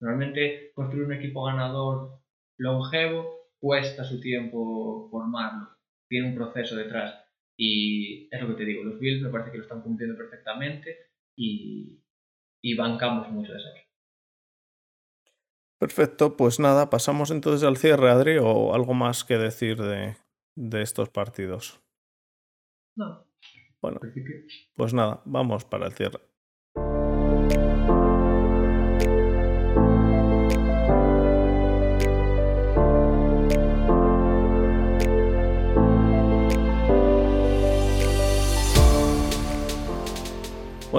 [0.00, 2.20] Normalmente construir un equipo ganador
[2.58, 5.70] longevo cuesta su tiempo formarlo.
[6.06, 7.18] Tiene un proceso detrás
[7.56, 10.96] y es lo que te digo, los Bills me parece que lo están cumpliendo perfectamente
[11.36, 11.98] y,
[12.62, 13.68] y bancamos mucho de eso.
[15.78, 20.16] Perfecto, pues nada, pasamos entonces al cierre, Adri, o algo más que decir de,
[20.56, 21.80] de estos partidos.
[22.96, 23.24] No.
[23.80, 24.00] Bueno,
[24.74, 26.20] pues nada, vamos para el cierre.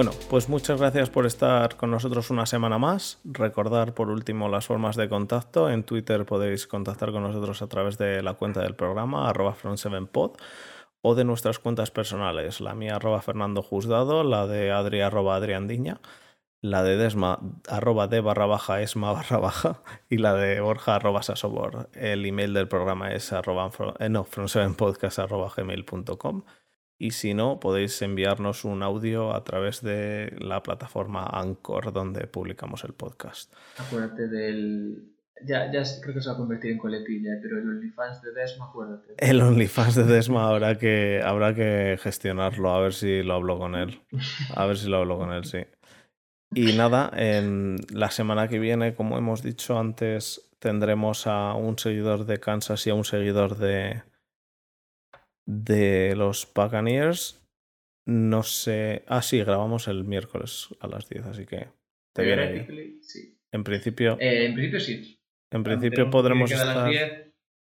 [0.00, 3.20] Bueno, pues muchas gracias por estar con nosotros una semana más.
[3.22, 5.68] Recordar por último las formas de contacto.
[5.68, 10.38] En Twitter podéis contactar con nosotros a través de la cuenta del programa, arroba front7pod,
[11.02, 12.62] o de nuestras cuentas personales.
[12.62, 13.62] La mía, arroba Fernando
[14.24, 16.00] la de Adri, arroba Adriandiña,
[16.62, 21.22] la de Desma, arroba de barra baja, esma barra baja, y la de Borja, arroba
[21.22, 21.90] Sasobor.
[21.92, 25.50] El email del programa es arroba, eh, no, front7podcast, arroba
[27.00, 32.84] y si no, podéis enviarnos un audio a través de la plataforma Anchor donde publicamos
[32.84, 33.50] el podcast.
[33.78, 35.14] Acuérdate del...
[35.42, 38.66] Ya, ya creo que se va a convertir en coletilla, pero el OnlyFans de Desma,
[38.66, 39.14] acuérdate.
[39.16, 43.76] El OnlyFans de Desma habrá que, habrá que gestionarlo, a ver si lo hablo con
[43.76, 44.02] él.
[44.54, 45.60] A ver si lo hablo con él, sí.
[46.52, 52.26] Y nada, en la semana que viene, como hemos dicho antes, tendremos a un seguidor
[52.26, 54.02] de Kansas y a un seguidor de,
[55.50, 57.42] de los Buccaneers.
[58.06, 59.04] No sé.
[59.06, 61.68] Ah, sí, grabamos el miércoles a las 10, así que
[62.14, 62.66] te viene
[63.52, 64.16] En principio.
[64.20, 65.20] Eh, en principio sí.
[65.52, 66.90] En principio podremos estar.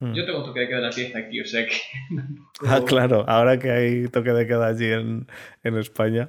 [0.01, 0.15] Hmm.
[0.15, 1.77] Yo tengo toque de queda a las 10 aquí, o sea que.
[2.67, 5.27] ah, claro, ahora que hay toque de queda allí en,
[5.63, 6.29] en España.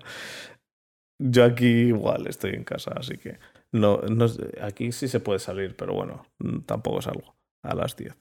[1.22, 3.40] Yo aquí igual estoy en casa, así que.
[3.72, 4.26] No, no,
[4.62, 6.26] aquí sí se puede salir, pero bueno,
[6.66, 8.16] tampoco salgo a las 10.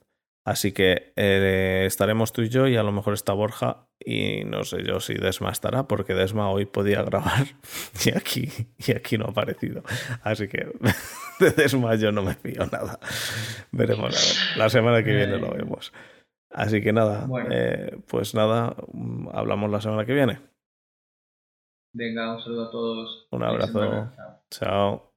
[0.49, 4.65] Así que eh, estaremos tú y yo y a lo mejor está Borja y no
[4.65, 7.45] sé yo si Desma estará porque Desma hoy podía grabar
[8.07, 8.49] y aquí,
[8.79, 9.83] y aquí no ha aparecido.
[10.23, 10.73] Así que
[11.41, 12.99] de Desma yo no me fío nada.
[13.73, 15.93] Veremos La semana que viene lo vemos.
[16.51, 18.75] Así que nada, eh, pues nada,
[19.33, 20.41] hablamos la semana que viene.
[21.93, 23.29] Venga, un saludo a todos.
[23.33, 24.11] Un abrazo.
[24.51, 25.08] Chao.